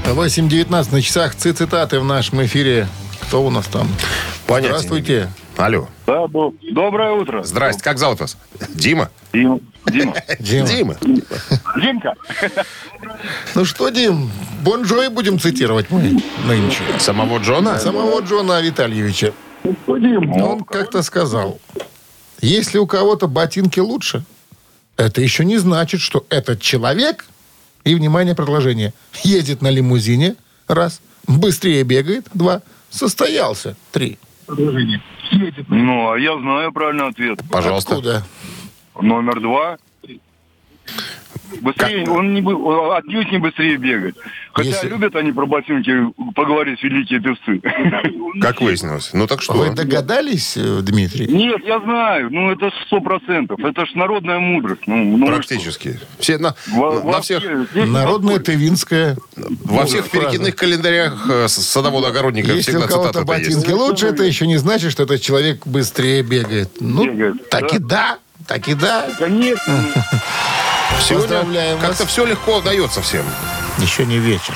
8.19 0.06 0.92
на 0.92 1.02
часах 1.02 1.36
цитаты 1.36 2.00
в 2.00 2.06
нашем 2.06 2.46
эфире. 2.46 2.88
Кто 3.22 3.44
у 3.44 3.50
нас 3.50 3.66
там? 3.66 3.88
Понятия 4.48 4.70
Здравствуйте. 4.70 5.30
Алло. 5.58 5.88
Да, 6.08 6.28
до- 6.28 6.54
доброе 6.72 7.12
утро. 7.12 7.44
Здрасте. 7.44 7.84
Как 7.84 7.98
зовут 8.00 8.20
вас? 8.20 8.38
Дима? 8.70 9.10
Дима. 9.34 9.60
Дима. 10.40 10.96
Димка. 11.82 12.14
Ну 13.56 13.66
что, 13.66 13.90
Дим, 13.90 14.32
Бон 14.64 14.84
Джои 14.84 15.08
будем 15.10 15.40
цитировать 15.40 15.90
мы 15.92 16.22
нынче. 16.46 16.82
Самого 17.00 17.38
Джона? 17.40 17.78
Самого 17.80 18.22
Джона 18.22 18.62
Витальевича. 18.62 19.34
Дим, 19.64 20.32
Он 20.42 20.64
как-то 20.64 21.04
сказал, 21.04 21.60
если 22.42 22.78
у 22.80 22.88
кого-то 22.88 23.28
ботинки 23.28 23.80
лучше, 23.80 24.24
это 24.98 25.22
еще 25.22 25.46
не 25.46 25.58
значит, 25.58 26.02
что 26.02 26.26
этот 26.30 26.62
человек, 26.62 27.26
и, 27.84 27.96
внимание, 27.96 28.36
предложение, 28.36 28.94
едет 29.24 29.62
на 29.62 29.70
лимузине, 29.70 30.36
раз, 30.68 31.02
быстрее 31.28 31.84
бегает, 31.84 32.28
два, 32.34 32.62
состоялся, 32.90 33.76
три. 33.92 34.18
Ну, 35.68 36.12
а 36.12 36.20
я 36.20 36.38
знаю 36.40 36.72
правильный 36.72 37.08
ответ. 37.08 37.40
Пожалуйста. 37.50 37.94
Откуда? 37.94 38.24
Номер 39.00 39.40
два. 39.40 39.78
Быстрее, 41.62 42.08
он 42.10 42.34
не, 42.34 42.42
отнюдь 42.98 43.32
не 43.32 43.38
быстрее 43.38 43.78
бегает. 43.78 44.16
Хотя 44.54 44.70
Если- 44.70 44.88
любят 44.90 45.16
они 45.16 45.32
про 45.32 45.46
ботинки 45.46 45.92
поговорить, 46.36 46.82
великие 46.84 47.20
певцы. 47.20 47.62
Как 48.42 48.62
выяснилось. 48.62 49.12
Ну 49.14 49.28
так 49.28 49.42
что? 49.42 49.54
Вы 49.54 49.72
догадались, 49.72 50.58
э, 50.58 50.80
Дмитрий? 50.82 51.28
Нет, 51.28 51.62
я 51.66 51.80
знаю, 51.80 52.30
ну 52.32 52.52
это 52.52 52.70
сто 52.86 53.00
процентов. 53.02 53.60
Это 53.60 53.86
ж 53.86 53.94
народная 53.96 54.40
мудрость. 54.40 54.84
Ну, 54.88 55.18
ну, 55.18 55.28
Практически. 55.28 56.00
Все 56.20 56.38
на, 56.38 56.56
во- 56.72 57.02
на 57.04 57.22
всех, 57.22 57.44
здесь 57.72 57.90
Народная 57.90 58.40
тывинская. 58.40 59.18
во 59.36 59.86
всех 59.86 60.06
фраза. 60.08 60.28
перекидных 60.28 60.56
календарях 60.56 61.28
э, 61.30 61.48
с- 61.48 61.54
садовода-огородника 61.54 62.52
Если 62.52 62.72
всегда 62.72 62.86
у 62.86 62.88
кого-то 62.90 63.20
цитата 63.20 63.38
есть. 63.40 63.56
ботинки 63.56 63.72
лучше, 63.72 64.08
это 64.08 64.24
еще 64.24 64.48
не 64.48 64.58
значит, 64.58 64.92
что 64.92 65.04
этот 65.04 65.22
человек 65.22 65.66
быстрее 65.66 66.22
бегает. 66.24 66.70
Ну, 66.80 67.06
Бегает, 67.06 67.50
так 67.50 67.62
да. 67.70 67.76
и 67.76 67.80
да, 67.80 68.18
так 68.48 68.68
и 68.68 68.74
да. 68.76 69.08
Конечно. 69.18 69.80
Сегодня 71.02 71.28
Поздравляем 71.28 71.78
вас. 71.78 71.88
как-то 71.88 72.06
все 72.06 72.26
легко 72.26 72.58
удается 72.58 73.02
всем. 73.02 73.26
Еще 73.80 74.06
не 74.06 74.18
вечер. 74.18 74.56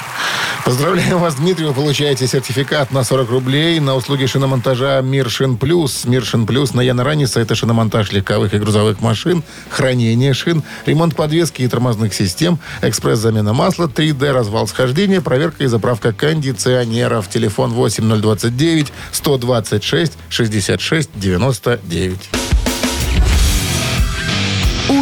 Поздравляем 0.63 1.19
вас, 1.19 1.35
Дмитрий. 1.35 1.65
Вы 1.65 1.73
получаете 1.73 2.27
сертификат 2.27 2.91
на 2.91 3.03
40 3.03 3.29
рублей 3.29 3.79
на 3.79 3.95
услуги 3.95 4.25
шиномонтажа 4.25 5.01
Мир 5.01 5.29
Шин 5.29 5.57
Плюс. 5.57 6.05
Мир 6.05 6.25
Шин 6.25 6.45
Плюс 6.45 6.73
на 6.73 6.81
Яна 6.81 7.03
Раниса. 7.03 7.39
Это 7.39 7.55
шиномонтаж 7.55 8.11
легковых 8.11 8.53
и 8.53 8.57
грузовых 8.59 8.99
машин, 9.01 9.43
хранение 9.69 10.33
шин, 10.33 10.63
ремонт 10.85 11.15
подвески 11.15 11.61
и 11.61 11.67
тормозных 11.67 12.13
систем, 12.13 12.59
экспресс-замена 12.81 13.53
масла, 13.53 13.85
3D, 13.87 14.31
развал 14.31 14.67
схождения, 14.67 15.21
проверка 15.21 15.63
и 15.63 15.67
заправка 15.67 16.11
кондиционеров. 16.11 17.29
Телефон 17.29 17.71
8029 17.71 18.91
126 19.13 20.13
66 20.29 21.09
99. 21.15 22.29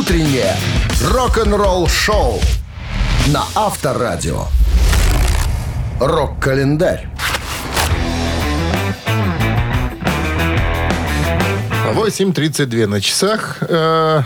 Утреннее 0.05 0.55
рок-н-ролл-шоу 1.01 2.39
на 3.29 3.43
Авторадио. 3.55 4.43
Рок-календарь. 5.99 7.07
8.32 11.95 12.85
на 12.85 13.01
часах. 13.01 13.57
Э, 13.61 14.21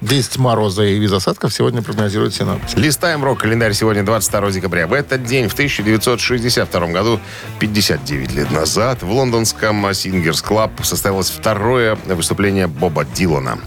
10 0.00 0.38
мороза 0.38 0.84
и 0.84 0.98
без 0.98 1.12
осадков 1.12 1.52
сегодня 1.52 1.82
прогнозируют 1.82 2.34
синоптики. 2.34 2.78
Листаем 2.78 3.22
рок-календарь 3.22 3.74
сегодня 3.74 4.02
22 4.02 4.50
декабря. 4.50 4.86
В 4.86 4.92
этот 4.94 5.24
день, 5.24 5.48
в 5.48 5.52
1962 5.52 6.86
году, 6.88 7.20
59 7.58 8.32
лет 8.32 8.50
назад, 8.50 9.02
в 9.02 9.10
лондонском 9.10 9.86
Singers 9.86 10.44
Club 10.46 10.70
состоялось 10.82 11.30
второе 11.30 11.96
выступление 12.06 12.66
Боба 12.66 13.04
Дилана 13.04 13.58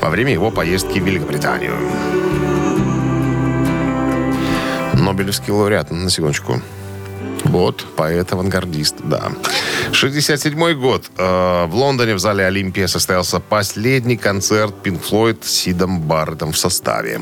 во 0.00 0.10
время 0.10 0.32
его 0.32 0.50
поездки 0.50 0.98
в 0.98 1.04
Великобританию. 1.04 1.74
Нобелевский 4.92 5.52
лауреат, 5.52 5.90
на 5.90 6.10
секундочку. 6.10 6.60
Вот. 7.44 7.84
Поэт-авангардист, 7.96 8.96
да. 9.04 9.32
67 9.92 10.74
год. 10.74 11.10
Э, 11.16 11.66
в 11.66 11.74
Лондоне 11.74 12.14
в 12.14 12.18
зале 12.18 12.46
Олимпия 12.46 12.88
состоялся 12.88 13.40
последний 13.40 14.16
концерт 14.16 14.74
Пинк 14.82 15.02
Флойд 15.02 15.44
с 15.44 15.50
Сидом 15.50 16.00
Барреттом 16.00 16.52
в 16.52 16.58
составе. 16.58 17.20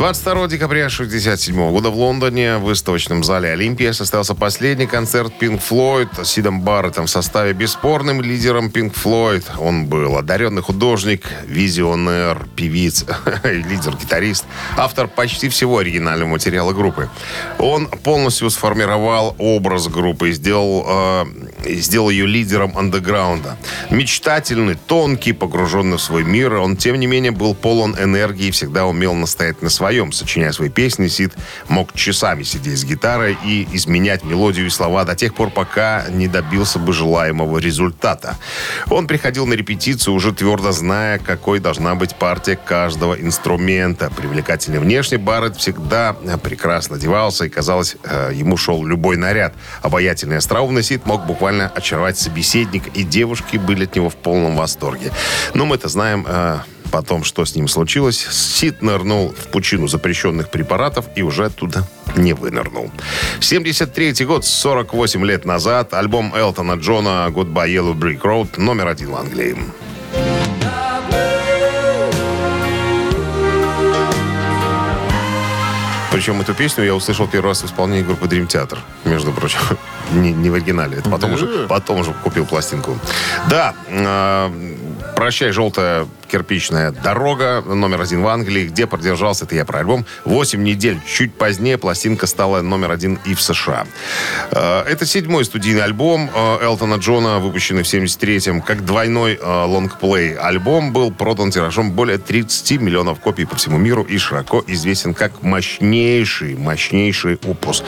22 0.00 0.48
декабря 0.48 0.86
1967 0.86 1.70
года 1.72 1.90
в 1.90 1.94
Лондоне 1.94 2.56
в 2.56 2.62
выставочном 2.62 3.22
зале 3.22 3.50
Олимпия 3.50 3.92
состоялся 3.92 4.34
последний 4.34 4.86
концерт 4.86 5.30
Pink 5.38 5.60
Floyd 5.60 6.24
с 6.24 6.30
Сидом 6.30 6.62
Барреттом 6.62 7.04
в 7.04 7.10
составе 7.10 7.52
бесспорным 7.52 8.22
лидером 8.22 8.68
Pink 8.68 8.94
Floyd. 8.94 9.44
Он 9.58 9.84
был 9.84 10.16
одаренный 10.16 10.62
художник, 10.62 11.26
визионер, 11.44 12.46
певиц, 12.56 13.04
лидер-гитарист, 13.44 14.46
автор 14.78 15.06
почти 15.06 15.50
всего 15.50 15.76
оригинального 15.76 16.30
материала 16.30 16.72
группы. 16.72 17.10
Он 17.58 17.86
полностью 17.86 18.48
сформировал 18.48 19.36
образ 19.36 19.88
группы 19.88 20.30
и 20.30 20.32
сделал, 20.32 20.82
э, 20.88 21.24
сделал 21.64 22.10
ее 22.10 22.26
лидером 22.26 22.76
андеграунда. 22.76 23.56
Мечтательный, 23.90 24.74
тонкий, 24.74 25.32
погруженный 25.32 25.96
в 25.96 26.00
свой 26.00 26.24
мир, 26.24 26.54
он, 26.54 26.76
тем 26.76 26.98
не 26.98 27.06
менее, 27.06 27.32
был 27.32 27.54
полон 27.54 27.96
энергии 27.98 28.46
и 28.46 28.50
всегда 28.50 28.86
умел 28.86 29.14
настоять 29.14 29.62
на 29.62 29.70
своем. 29.70 30.12
Сочиняя 30.12 30.52
свои 30.52 30.68
песни, 30.68 31.08
Сид 31.08 31.34
мог 31.68 31.92
часами 31.94 32.42
сидеть 32.42 32.78
с 32.78 32.84
гитарой 32.84 33.36
и 33.44 33.68
изменять 33.72 34.24
мелодию 34.24 34.66
и 34.66 34.70
слова 34.70 35.04
до 35.04 35.14
тех 35.14 35.34
пор, 35.34 35.50
пока 35.50 36.06
не 36.10 36.28
добился 36.28 36.78
бы 36.78 36.92
желаемого 36.92 37.58
результата. 37.58 38.36
Он 38.88 39.06
приходил 39.06 39.46
на 39.46 39.54
репетицию, 39.54 40.14
уже 40.14 40.32
твердо 40.32 40.72
зная, 40.72 41.18
какой 41.18 41.58
должна 41.60 41.94
быть 41.94 42.14
партия 42.14 42.56
каждого 42.56 43.14
инструмента. 43.14 44.10
Привлекательный 44.16 44.78
внешне 44.78 45.18
Барретт 45.18 45.56
всегда 45.56 46.16
э, 46.24 46.38
прекрасно 46.38 46.96
одевался, 46.96 47.44
и, 47.44 47.48
казалось, 47.48 47.96
э, 48.04 48.32
ему 48.34 48.56
шел 48.56 48.84
любой 48.84 49.16
наряд. 49.16 49.54
Обаятельный 49.82 50.36
остроумный 50.38 50.82
Сид 50.82 51.06
мог 51.06 51.26
буквально 51.26 51.49
очаровать 51.58 52.18
собеседника, 52.18 52.90
и 52.94 53.02
девушки 53.02 53.56
были 53.56 53.84
от 53.84 53.96
него 53.96 54.10
в 54.10 54.16
полном 54.16 54.56
восторге. 54.56 55.12
Но 55.54 55.66
мы-то 55.66 55.88
знаем... 55.88 56.26
э, 56.28 56.58
Потом, 56.90 57.22
что 57.22 57.44
с 57.44 57.54
ним 57.54 57.68
случилось, 57.68 58.26
Сид 58.30 58.82
нырнул 58.82 59.32
в 59.32 59.46
пучину 59.52 59.86
запрещенных 59.86 60.50
препаратов 60.50 61.06
и 61.14 61.22
уже 61.22 61.44
оттуда 61.44 61.84
не 62.16 62.32
вынырнул. 62.32 62.90
73 63.38 64.24
год, 64.24 64.44
48 64.44 65.24
лет 65.24 65.44
назад, 65.44 65.94
альбом 65.94 66.34
Элтона 66.34 66.72
Джона 66.72 67.28
«Goodbye 67.30 67.68
Yellow 67.68 67.94
Brick 67.94 68.20
Road» 68.22 68.60
номер 68.60 68.88
один 68.88 69.10
в 69.10 69.16
Англии. 69.16 69.56
Причем 76.20 76.38
эту 76.38 76.52
песню 76.52 76.84
я 76.84 76.94
услышал 76.94 77.26
первый 77.26 77.46
раз 77.46 77.62
в 77.62 77.64
исполнении 77.66 78.02
группы 78.02 78.26
Dream 78.26 78.46
Theater, 78.46 78.76
между 79.06 79.32
прочим. 79.32 79.58
Не, 80.12 80.34
не 80.34 80.50
в 80.50 80.54
оригинале. 80.54 80.98
Это 80.98 81.08
потом, 81.08 81.30
Да. 81.30 81.36
уже, 81.36 81.66
потом 81.66 82.00
уже 82.00 82.12
купил 82.12 82.44
пластинку. 82.44 82.98
Да, 83.48 83.74
э, 83.88 84.50
«Прощай, 85.16 85.50
желтая 85.50 86.06
кирпичная 86.30 86.92
дорога» 86.92 87.62
номер 87.62 88.00
один 88.00 88.22
в 88.22 88.28
Англии, 88.28 88.66
где 88.66 88.86
продержался, 88.86 89.44
это 89.44 89.54
я 89.54 89.64
про 89.64 89.80
альбом, 89.80 90.04
8 90.24 90.62
недель. 90.62 90.98
Чуть 91.06 91.34
позднее 91.34 91.78
пластинка 91.78 92.26
стала 92.26 92.62
номер 92.62 92.90
один 92.90 93.18
и 93.24 93.34
в 93.34 93.42
США. 93.42 93.86
Э, 94.50 94.82
это 94.82 95.06
седьмой 95.06 95.44
студийный 95.44 95.82
альбом 95.82 96.30
э, 96.34 96.58
Элтона 96.62 96.96
Джона, 96.96 97.38
выпущенный 97.38 97.82
в 97.82 97.86
73-м, 97.86 98.62
как 98.62 98.84
двойной 98.84 99.38
э, 99.40 99.64
лонгплей. 99.64 100.34
Альбом 100.36 100.92
был 100.92 101.10
продан 101.10 101.50
тиражом 101.50 101.92
более 101.92 102.18
30 102.18 102.80
миллионов 102.80 103.20
копий 103.20 103.46
по 103.46 103.56
всему 103.56 103.78
миру 103.78 104.02
и 104.02 104.18
широко 104.18 104.62
известен 104.66 105.14
как 105.14 105.42
мощнейший, 105.42 106.56
мощнейший 106.56 107.38
опус 107.46 107.82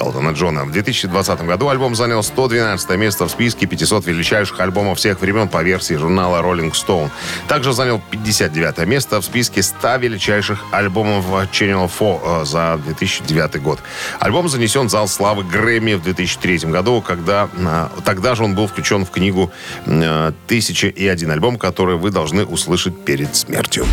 Элтона 0.00 0.30
Джона. 0.30 0.64
В 0.64 0.72
2020 0.72 1.46
году 1.46 1.68
альбом 1.68 1.94
занял 1.94 2.22
112 2.22 2.90
место 2.96 3.26
в 3.26 3.30
списке 3.30 3.66
500 3.66 4.06
величайших 4.06 4.60
альбомов 4.60 4.98
всех 4.98 5.20
времен 5.20 5.48
по 5.48 5.62
версии 5.62 5.94
журнала 5.94 6.42
Rolling 6.42 6.72
Stone. 6.72 7.10
Также 7.48 7.72
занял 7.72 7.87
59 7.96 8.86
место 8.86 9.20
в 9.20 9.24
списке 9.24 9.62
100 9.62 9.96
величайших 9.96 10.64
альбомов 10.70 11.24
Channel 11.52 11.88
4 11.88 12.42
э, 12.42 12.44
за 12.44 12.80
2009 12.84 13.62
год. 13.62 13.78
Альбом 14.18 14.48
занесен 14.48 14.86
в 14.86 14.90
зал 14.90 15.08
славы 15.08 15.44
Грэмми 15.44 15.94
в 15.94 16.02
2003 16.02 16.70
году, 16.70 17.00
когда 17.00 17.48
э, 17.56 17.88
тогда 18.04 18.34
же 18.34 18.44
он 18.44 18.54
был 18.54 18.66
включен 18.66 19.06
в 19.06 19.10
книгу 19.10 19.50
э, 19.86 20.32
«Тысяча 20.46 20.88
и 20.88 21.06
один 21.06 21.30
альбом», 21.30 21.56
который 21.56 21.96
вы 21.96 22.10
должны 22.10 22.44
услышать 22.44 23.04
перед 23.04 23.34
смертью. 23.34 23.86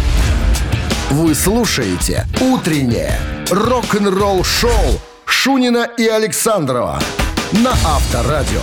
Вы 1.11 1.35
слушаете 1.35 2.25
«Утреннее 2.41 3.17
рок-н-ролл-шоу» 3.49 4.99
Шунина 5.25 5.87
и 5.97 6.07
Александрова 6.07 6.99
на 7.51 7.71
Авторадио. 7.71 8.61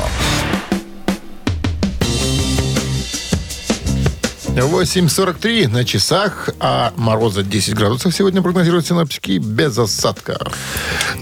8.43 4.54 5.68
на 5.68 5.84
часах, 5.84 6.50
а 6.60 6.92
мороза 6.96 7.42
10 7.42 7.74
градусов 7.74 8.14
сегодня 8.14 8.42
прогнозируют 8.42 8.86
синоптики 8.86 9.38
без 9.38 9.78
осадков. 9.78 10.54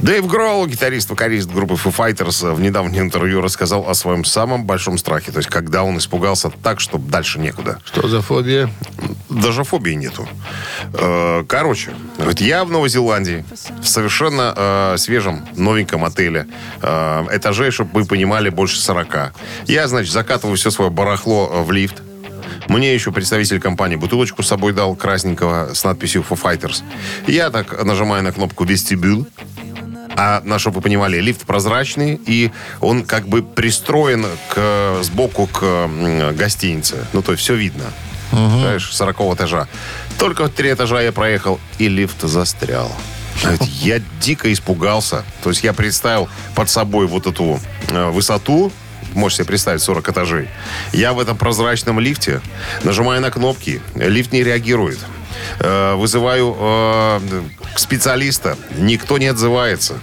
Дэйв 0.00 0.26
Гроул, 0.26 0.66
гитарист, 0.66 1.10
вокалист 1.10 1.48
группы 1.48 1.74
Foo 1.74 1.94
Fighters, 1.94 2.52
в 2.52 2.60
недавнем 2.60 3.02
интервью 3.02 3.40
рассказал 3.40 3.88
о 3.88 3.94
своем 3.94 4.24
самом 4.24 4.64
большом 4.64 4.98
страхе. 4.98 5.30
То 5.30 5.38
есть, 5.38 5.48
когда 5.48 5.84
он 5.84 5.98
испугался 5.98 6.50
так, 6.62 6.80
что 6.80 6.98
дальше 6.98 7.38
некуда. 7.38 7.78
Что 7.84 8.08
за 8.08 8.20
фобия? 8.20 8.68
даже 9.30 9.64
фобии 9.64 9.92
нету. 9.92 10.28
Э, 10.92 11.44
Короче, 11.46 11.92
говорит, 12.18 12.40
я 12.40 12.64
в 12.64 12.70
Новой 12.70 12.88
Зеландии, 12.88 13.44
в 13.80 13.86
совершенно 13.86 14.52
э, 14.56 14.96
свежем, 14.98 15.46
новеньком 15.56 16.04
отеле. 16.04 16.46
Э, 16.82 17.24
этажей, 17.32 17.70
чтобы 17.70 17.90
вы 18.00 18.06
понимали, 18.06 18.50
больше 18.50 18.80
40. 18.80 19.32
Я, 19.66 19.88
значит, 19.88 20.12
закатываю 20.12 20.56
все 20.56 20.70
свое 20.70 20.90
барахло 20.90 21.50
э, 21.52 21.62
в 21.62 21.70
лифт. 21.70 22.02
Мне 22.70 22.94
еще 22.94 23.10
представитель 23.10 23.58
компании 23.58 23.96
бутылочку 23.96 24.44
с 24.44 24.46
собой 24.46 24.72
дал 24.72 24.94
красненького 24.94 25.74
с 25.74 25.82
надписью 25.82 26.24
«For 26.28 26.40
Fighters». 26.40 26.84
Я 27.26 27.50
так 27.50 27.84
нажимаю 27.84 28.22
на 28.22 28.30
кнопку 28.30 28.62
«Вестибюл». 28.62 29.26
А 30.14 30.40
на 30.44 30.60
чтобы 30.60 30.76
вы 30.76 30.82
понимали, 30.82 31.18
лифт 31.18 31.46
прозрачный, 31.46 32.20
и 32.26 32.52
он 32.80 33.02
как 33.02 33.26
бы 33.26 33.42
пристроен 33.42 34.24
к, 34.54 34.98
сбоку 35.02 35.48
к 35.48 35.90
гостинице. 36.36 37.04
Ну, 37.12 37.22
то 37.22 37.32
есть 37.32 37.42
все 37.42 37.56
видно. 37.56 37.86
Знаешь, 38.30 38.88
40 38.92 39.20
этажа. 39.34 39.66
Только 40.16 40.46
три 40.46 40.72
этажа 40.72 41.02
я 41.02 41.10
проехал, 41.10 41.58
и 41.78 41.88
лифт 41.88 42.22
застрял. 42.22 42.92
Я 43.80 44.00
дико 44.20 44.52
испугался. 44.52 45.24
То 45.42 45.50
есть 45.50 45.64
я 45.64 45.72
представил 45.72 46.28
под 46.54 46.70
собой 46.70 47.08
вот 47.08 47.26
эту 47.26 47.58
э, 47.88 48.10
высоту, 48.10 48.70
можете 49.14 49.42
себе 49.42 49.48
представить, 49.48 49.82
40 49.82 50.08
этажей. 50.08 50.48
Я 50.92 51.12
в 51.12 51.20
этом 51.20 51.36
прозрачном 51.36 52.00
лифте, 52.00 52.40
нажимаю 52.84 53.20
на 53.20 53.30
кнопки, 53.30 53.80
лифт 53.94 54.32
не 54.32 54.42
реагирует. 54.42 54.98
Э, 55.58 55.94
Вызываю 55.94 56.56
э, 56.58 57.20
специалиста, 57.76 58.56
никто 58.76 59.18
не 59.18 59.26
отзывается. 59.26 59.98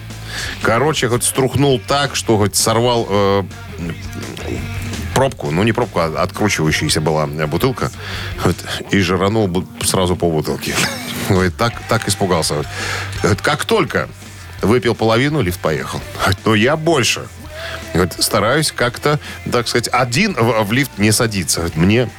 Короче, 0.62 1.08
хоть 1.10 1.24
струхнул 1.24 1.80
так, 1.86 2.16
что 2.16 2.38
хоть 2.38 2.56
сорвал 2.56 3.08
э, 3.10 3.44
пробку, 5.16 5.52
ну 5.52 5.64
не 5.64 5.72
пробку, 5.74 6.00
а 6.00 6.22
откручивающаяся 6.22 7.02
была 7.02 7.26
бутылка, 7.28 7.92
вот, 8.44 8.56
и 8.92 9.00
жиранул 9.00 9.48
бу- 9.48 9.66
сразу 9.86 10.16
по 10.16 10.30
бутылке. 10.30 10.76
Говорит, 11.30 11.58
так, 11.58 11.74
так 11.90 12.08
испугался. 12.08 12.64
Говорит, 13.22 13.42
как 13.42 13.66
только 13.66 14.08
выпил 14.62 14.96
половину, 14.96 15.42
лифт 15.42 15.60
поехал. 15.60 16.02
Но 16.46 16.56
я 16.56 16.78
больше. 16.78 17.28
Говорит, 17.94 18.14
стараюсь 18.20 18.72
как-то, 18.72 19.20
так 19.52 19.68
сказать, 19.68 19.90
один 19.92 20.34
в, 20.36 20.64
в 20.64 20.72
лифт 20.72 20.92
не 20.98 21.12
садиться. 21.12 21.60
Говорит, 21.62 21.78
мне 21.78 22.10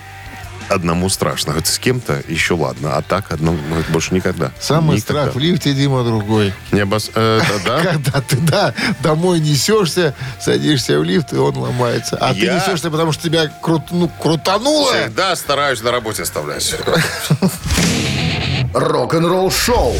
одному 0.68 1.08
страшно. 1.08 1.52
Говорит, 1.52 1.66
с 1.66 1.78
кем-то 1.78 2.22
еще 2.28 2.52
ладно, 2.54 2.96
а 2.96 3.00
так 3.02 3.32
одному 3.32 3.56
говорит, 3.68 3.88
больше 3.88 4.12
никогда. 4.14 4.50
Самый 4.60 4.96
Никогда. 4.98 5.22
страх 5.22 5.34
в 5.34 5.38
лифте, 5.38 5.72
Дима, 5.72 6.04
другой. 6.04 6.52
Не 6.72 6.80
обос- 6.80 7.10
э, 7.14 7.40
это 7.42 7.64
да? 7.64 7.80
Когда 7.92 8.20
ты, 8.20 8.36
да, 8.36 8.74
домой 9.00 9.40
несешься, 9.40 10.14
садишься 10.40 10.98
в 10.98 11.04
лифт, 11.04 11.32
и 11.32 11.36
он 11.36 11.56
ломается. 11.56 12.18
А 12.20 12.34
ты 12.34 12.40
Я- 12.40 12.56
несешься, 12.56 12.90
потому 12.90 13.12
что 13.12 13.22
тебя 13.24 13.50
крут- 13.62 13.90
ну, 13.92 14.08
крутануло. 14.08 14.92
Всегда 14.92 15.34
стараюсь 15.36 15.80
на 15.82 15.90
работе 15.90 16.22
оставлять. 16.24 16.74
Рок-н-ролл 18.74 19.50
шоу 19.50 19.96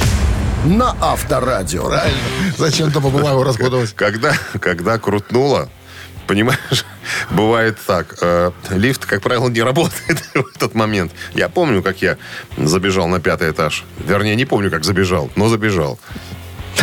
на 0.69 0.95
Авторадио. 1.01 1.87
Правильно. 1.87 2.19
Зачем 2.57 2.91
дома 2.91 3.11
бумагу 3.11 3.43
расходовать? 3.43 3.95
Когда, 3.95 4.35
когда 4.61 4.99
крутнуло, 4.99 5.69
понимаешь, 6.27 6.85
бывает 7.31 7.79
так. 7.87 8.17
э, 8.21 8.53
лифт, 8.71 9.07
как 9.07 9.23
правило, 9.23 9.49
не 9.49 9.63
работает 9.63 10.23
в 10.35 10.45
этот 10.55 10.75
момент. 10.75 11.13
Я 11.35 11.49
помню, 11.49 11.83
как 11.83 12.03
я 12.03 12.19
забежал 12.57 13.09
на 13.09 13.19
пятый 13.21 13.51
этаж. 13.51 13.85
Вернее, 13.99 14.37
не 14.37 14.45
помню, 14.45 14.71
как 14.71 14.85
забежал, 14.85 15.31
но 15.37 15.49
забежал. 15.49 15.99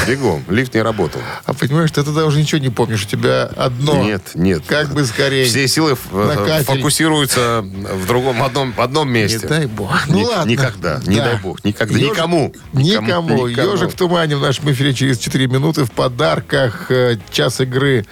Бегом. 0.08 0.44
Лифт 0.50 0.74
не 0.74 0.82
работал. 0.82 1.22
А 1.46 1.54
понимаешь, 1.54 1.92
ты 1.92 2.04
тогда 2.04 2.26
уже 2.26 2.40
ничего 2.40 2.60
не 2.60 2.70
помнишь. 2.70 3.04
У 3.06 3.08
тебя 3.08 3.44
одно. 3.56 4.02
Нет, 4.04 4.22
нет. 4.36 4.64
Как 4.68 4.94
бы 4.94 5.06
скорее. 5.06 5.46
Все 5.46 5.68
силы 5.68 5.98
э, 6.12 6.64
фокусируются 6.64 7.62
в 7.64 8.06
другом, 8.08 8.44
одном, 8.44 8.74
в 8.74 8.82
одном 8.82 9.08
Не 9.12 9.22
месте. 9.24 9.48
дай 9.48 9.66
бог. 9.66 9.92
Ну 10.08 10.20
Ни- 10.20 10.24
ладно. 10.26 10.50
никогда, 10.50 11.00
не 11.06 11.18
дай 11.18 11.38
бог, 11.38 11.64
никогда, 11.64 11.96
Ежик- 11.98 12.10
никому. 12.12 12.54
Никому. 12.74 13.48
Никому. 13.48 13.74
Ежик 13.74 13.92
в 13.92 13.96
тумане 13.96 14.36
в 14.38 14.42
нашем 14.42 14.72
эфире 14.72 14.94
через 14.94 15.18
4 15.18 15.48
минуты 15.48 15.86
в 15.86 15.92
подарках 15.92 16.92
э, 16.92 17.18
час 17.32 17.62
игры 17.62 18.06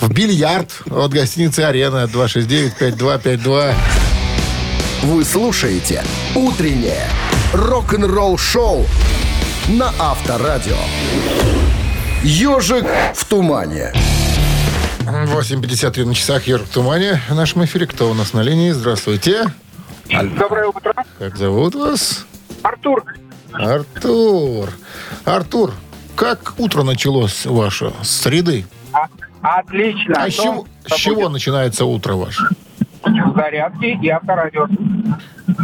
в 0.00 0.10
бильярд 0.12 0.70
от 0.90 1.12
гостиницы 1.12 1.60
«Арена» 1.60 2.04
269-5252. 2.12 3.74
Вы 5.02 5.24
слушаете 5.24 6.02
«Утреннее 6.34 7.08
рок-н-ролл-шоу» 7.52 8.86
на 9.68 9.92
Авторадио. 9.98 10.76
«Ежик 12.22 12.84
в 13.14 13.24
тумане». 13.24 13.92
8.53 15.00 16.04
на 16.04 16.14
часах 16.14 16.46
«Ежик 16.46 16.66
в 16.66 16.72
тумане» 16.72 17.20
в 17.28 17.34
нашем 17.34 17.64
эфире. 17.64 17.86
Кто 17.86 18.10
у 18.10 18.14
нас 18.14 18.32
на 18.32 18.40
линии? 18.42 18.70
Здравствуйте. 18.70 19.44
Доброе 20.38 20.66
утро. 20.68 20.94
Как 21.18 21.36
зовут 21.36 21.74
вас? 21.74 22.26
Артур. 22.62 23.04
Артур. 23.52 24.70
Артур, 25.24 25.72
как 26.14 26.54
утро 26.58 26.82
началось 26.82 27.44
ваше? 27.46 27.92
С 28.02 28.10
среды? 28.22 28.66
А- 28.92 29.06
Отлично. 29.42 30.14
А 30.16 30.28
с 30.30 30.34
чего, 30.34 30.66
с 30.88 30.94
чего 30.96 31.28
начинается 31.28 31.84
утро 31.84 32.14
ваше? 32.14 32.44
Зарядки 33.36 33.98
и 34.02 34.08
авторадио. 34.08 34.66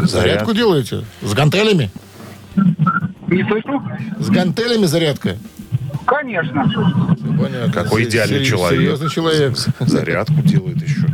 Зарядку 0.04 0.54
делаете? 0.54 1.04
С 1.22 1.32
гантелями? 1.34 1.90
Не 3.32 3.44
слышу? 3.44 3.82
С 4.18 4.28
гантелями 4.30 4.86
зарядка? 4.86 5.36
Конечно. 6.06 6.64
Понятно. 7.40 7.72
Какой 7.72 8.04
идеальный 8.04 8.38
сер- 8.44 8.46
человек. 8.58 8.80
Серьезный 8.80 9.10
человек. 9.10 9.56
Зарядку 9.80 10.34
делает 10.42 10.82
еще. 10.82 11.06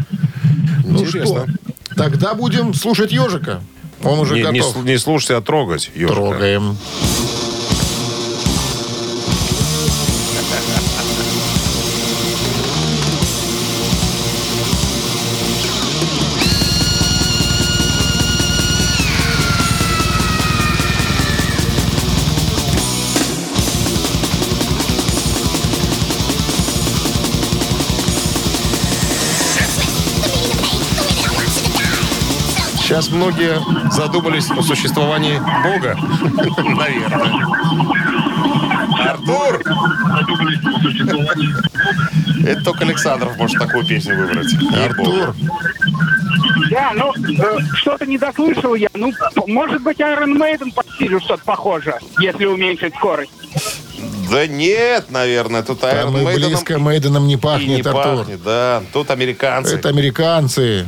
Ну 0.84 1.00
Интересно. 1.00 1.44
что, 1.46 1.94
тогда 1.94 2.34
будем 2.34 2.74
слушать 2.74 3.12
ежика. 3.12 3.60
Он 4.02 4.18
уже 4.20 4.34
Не, 4.34 4.42
не 4.52 4.60
готов. 4.60 4.76
сл- 4.76 4.84
не 4.84 4.96
слушайте, 4.98 5.34
а 5.36 5.40
трогать. 5.40 5.90
ежика. 5.94 6.14
Трогаем. 6.14 6.76
Сейчас 32.88 33.10
многие 33.10 33.60
задумались 33.92 34.50
о 34.50 34.62
существовании 34.62 35.38
Бога. 35.62 35.94
Наверное. 36.74 37.46
Артур! 39.10 39.62
Это 42.46 42.64
только 42.64 42.84
Александров 42.86 43.36
может 43.36 43.58
такую 43.58 43.84
песню 43.84 44.16
выбрать. 44.16 44.54
Артур, 44.72 45.34
Да, 46.70 46.92
ну, 46.94 47.12
э, 47.12 47.58
что-то 47.74 48.06
не 48.06 48.16
дослышал 48.16 48.74
я. 48.74 48.88
Ну, 48.94 49.12
может 49.46 49.82
быть, 49.82 49.98
Iron 49.98 50.38
Maiden 50.38 50.72
по 50.74 50.82
стилю 50.94 51.20
что-то 51.20 51.42
похоже, 51.44 51.98
если 52.20 52.46
уменьшить 52.46 52.94
скорость. 52.94 53.32
Да 54.30 54.46
нет, 54.46 55.10
наверное, 55.10 55.62
тут 55.62 55.82
Iron 55.82 56.14
Maiden 56.14 56.34
близко 56.36 56.78
Мейденом 56.78 57.26
не 57.26 57.36
пахнет, 57.36 57.68
не 57.68 57.80
Артур. 57.82 58.16
пахнет, 58.20 58.42
да. 58.42 58.82
Тут 58.94 59.10
американцы. 59.10 59.74
Это 59.74 59.90
американцы. 59.90 60.86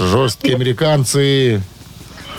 Жесткие 0.00 0.54
американцы. 0.54 1.60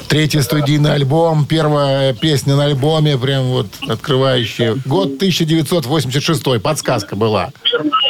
Третий 0.08 0.42
студийный 0.42 0.94
альбом, 0.96 1.46
первая 1.46 2.14
песня 2.14 2.56
на 2.56 2.66
альбоме, 2.66 3.20
прям 3.20 3.44
вот 3.44 3.68
открывающая. 3.88 4.76
Год 4.84 5.16
1986, 5.18 6.60
подсказка 6.60 7.16
была. 7.16 7.52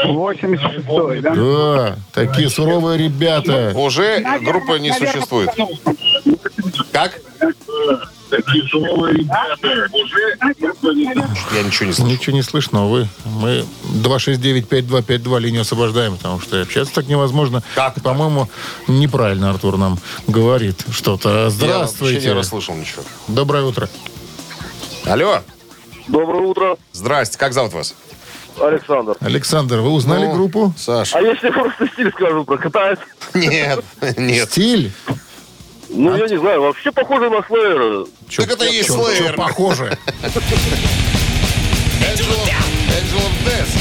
86 0.06 1.22
да? 1.22 1.36
Да, 1.36 1.96
такие 2.14 2.50
суровые 2.50 2.98
ребята. 2.98 3.74
Уже 3.76 4.26
группа 4.42 4.80
не 4.80 4.94
Я 11.52 11.63
ничего 11.63 11.86
не 11.88 11.94
слышу. 11.94 12.04
Ничего 12.12 12.36
не 12.36 12.41
слышно, 12.41 12.86
увы. 12.86 13.08
Мы 13.26 13.65
269-5252 14.04 15.39
линию 15.39 15.62
освобождаем, 15.62 16.17
потому 16.17 16.39
что 16.39 16.62
общаться 16.62 16.94
так 16.96 17.08
невозможно. 17.08 17.62
Как 17.76 18.02
По-моему, 18.02 18.50
неправильно 18.88 19.50
Артур 19.50 19.78
нам 19.78 20.00
говорит 20.28 20.84
что-то. 20.91 21.30
Я 21.30 21.36
вообще 21.46 21.56
Здравствуйте. 21.58 22.28
не 22.30 22.34
расслышал 22.34 22.76
ничего. 22.76 23.04
Доброе 23.28 23.63
утро. 23.63 23.89
Алло. 25.06 25.41
Доброе 26.08 26.41
утро, 26.41 26.78
Здрасте. 26.94 27.38
Как 27.38 27.54
зовут 27.54 27.74
вас? 27.74 27.96
Александр. 28.60 29.15
Александр, 29.22 29.78
вы 29.80 29.91
узнали 29.91 30.26
Ну, 30.26 30.34
группу? 30.34 30.74
Саша. 30.78 31.17
А 31.17 31.22
если 31.22 31.50
просто 31.50 31.88
стиль 31.94 32.12
скажу, 32.12 32.44
прокатает? 32.44 33.00
Нет, 33.34 33.84
нет. 34.17 34.50
Стиль? 34.50 34.91
Ну, 35.93 36.15
я 36.15 36.27
не 36.27 36.38
знаю, 36.39 36.62
вообще 36.62 36.91
похоже 36.91 37.30
на 37.30 37.43
Слэйра. 37.45 38.06
Чё- 38.30 38.43
Так 38.43 38.54
это 38.54 38.65
и 38.65 38.75
есть 38.75 38.88
чё- 38.88 39.34
похоже. 39.36 39.97
Angel 42.01 42.32
of, 42.32 43.32
Death. 43.45 43.77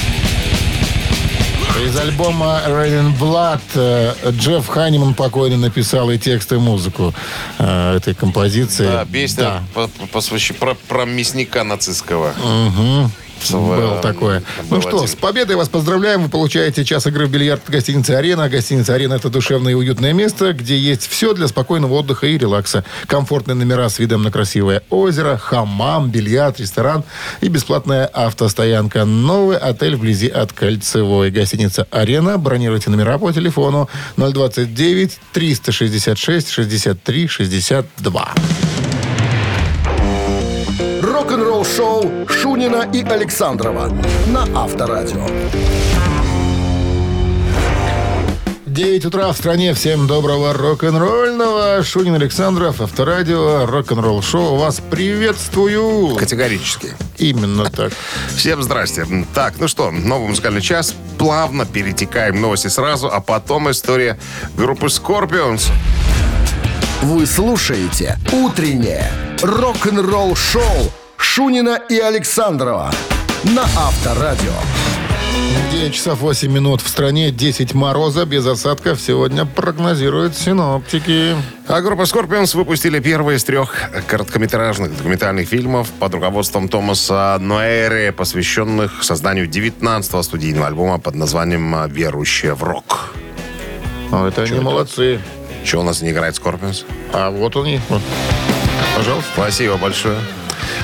Из 1.87 1.97
альбома 1.99 2.63
Raining 2.67 3.17
Blood 3.19 3.61
э, 3.75 4.15
Джефф 4.33 4.67
Ханиман 4.67 5.15
покойно 5.15 5.57
написал 5.57 6.11
и 6.11 6.19
текст, 6.19 6.53
и 6.53 6.57
музыку 6.57 7.15
э, 7.59 7.97
этой 7.97 8.13
композиции. 8.15 8.87
Да, 8.87 9.05
песня 9.11 9.43
Да. 9.45 9.63
по- 9.75 9.89
по- 9.89 10.07
посвящ- 10.19 10.53
про, 10.53 10.75
про 10.75 11.05
мясника 11.07 11.65
нацистского. 11.65 12.35
Мгм. 12.43 13.11
В- 13.49 13.53
Было 13.53 14.01
такое. 14.03 14.41
был 14.69 14.77
Ну 14.77 14.81
что, 14.83 14.97
один. 14.99 15.09
с 15.09 15.15
победой 15.15 15.57
вас 15.57 15.69
поздравляем. 15.69 16.23
Вы 16.25 16.29
получаете 16.29 16.85
час 16.85 17.07
игры 17.07 17.27
в 17.27 17.31
бильярд 17.31 17.63
от 17.65 17.71
гостиницы 17.71 18.13
«Арена». 18.13 18.49
Гостиница 18.49 18.95
«Арена»— 18.95 19.15
это 19.15 19.29
душевное 19.31 19.73
и 19.73 19.75
уютное 19.75 20.13
место, 20.13 20.53
где 20.53 20.77
есть 20.79 21.09
все 21.09 21.33
для 21.35 21.49
спокойного 21.49 21.95
отдыха 21.95 22.27
и 22.27 22.37
релакса. 22.39 22.85
Комфортные 23.07 23.55
номера 23.55 23.89
с 23.89 23.99
видом 23.99 24.23
на 24.23 24.31
красивое 24.31 24.83
озеро, 24.91 25.37
хамам, 25.37 26.11
бильярд, 26.11 26.61
ресторан 26.61 27.05
и 27.41 27.49
бесплатная 27.49 28.07
автостоянка. 28.07 29.05
Новый 29.05 29.57
отель 29.57 29.97
вблизи 29.97 30.29
от 30.29 30.53
Кольцевой. 30.53 31.31
Гостиница 31.31 31.87
«Арена». 31.91 32.39
Бронируйте 32.39 32.91
номера 32.91 33.19
по 33.19 33.33
телефону 33.33 33.89
029 34.17 35.19
366 35.33 36.51
63 36.51 37.27
62. 37.29 38.35
Рок-н-ролл 41.31 41.65
шоу 41.65 42.11
Шунина 42.29 42.91
и 42.93 43.05
Александрова 43.05 43.89
на 44.27 44.49
Авторадио. 44.53 45.25
9 48.67 49.05
утра 49.05 49.33
в 49.33 49.37
стране. 49.37 49.73
Всем 49.75 50.09
доброго 50.09 50.53
рок-н-ролльного. 50.53 51.85
Шунин 51.85 52.17
Александров, 52.17 52.81
Авторадио, 52.81 53.67
рок-н-ролл 53.67 54.23
шоу. 54.23 54.57
Вас 54.57 54.81
приветствую. 54.91 56.17
Категорически. 56.17 56.89
Именно 57.19 57.71
так. 57.71 57.93
Всем 58.35 58.61
здрасте. 58.65 59.07
Так, 59.33 59.55
ну 59.61 59.69
что, 59.69 59.93
новый 59.93 60.31
музыкальный 60.31 60.63
час. 60.63 60.97
Плавно 61.17 61.65
перетекаем 61.65 62.41
новости 62.41 62.67
сразу, 62.67 63.09
а 63.09 63.21
потом 63.21 63.71
история 63.71 64.19
группы 64.57 64.87
Scorpions. 64.87 65.71
Вы 67.03 67.25
слушаете 67.25 68.19
«Утреннее 68.33 69.09
рок-н-ролл-шоу» 69.43 70.91
Шунина 71.21 71.79
и 71.89 71.99
Александрова 71.99 72.91
на 73.45 73.63
Авторадио. 73.63 74.53
9 75.71 75.95
часов 75.95 76.21
8 76.21 76.51
минут 76.51 76.81
в 76.81 76.89
стране. 76.89 77.31
10 77.31 77.75
мороза 77.75 78.25
без 78.25 78.47
осадков 78.47 79.01
сегодня 79.01 79.45
прогнозируют 79.45 80.37
синоптики. 80.37 81.37
А 81.69 81.81
группа 81.83 82.03
Scorpions 82.03 82.57
выпустили 82.57 82.99
первый 82.99 83.37
из 83.37 83.45
трех 83.45 83.91
короткометражных 84.09 84.97
документальных 84.97 85.47
фильмов 85.49 85.89
под 85.99 86.15
руководством 86.15 86.69
Томаса 86.69 87.37
Ноэре, 87.39 88.13
посвященных 88.13 89.05
созданию 89.05 89.49
19-го 89.49 90.23
студийного 90.23 90.67
альбома 90.69 90.99
под 90.99 91.15
названием 91.15 91.87
«Верующие 91.89 92.55
в 92.55 92.63
рок». 92.65 93.15
О, 94.11 94.27
это 94.27 94.43
они 94.43 94.53
это? 94.53 94.63
молодцы. 94.63 95.21
Что 95.65 95.81
у 95.81 95.83
нас 95.85 96.03
не 96.03 96.11
играет 96.11 96.35
Scorpions? 96.35 96.85
А 97.13 97.31
вот 97.31 97.55
они. 97.57 97.79
Вот. 97.89 98.03
Пожалуйста. 98.97 99.31
Спасибо 99.35 99.77
большое. 99.77 100.17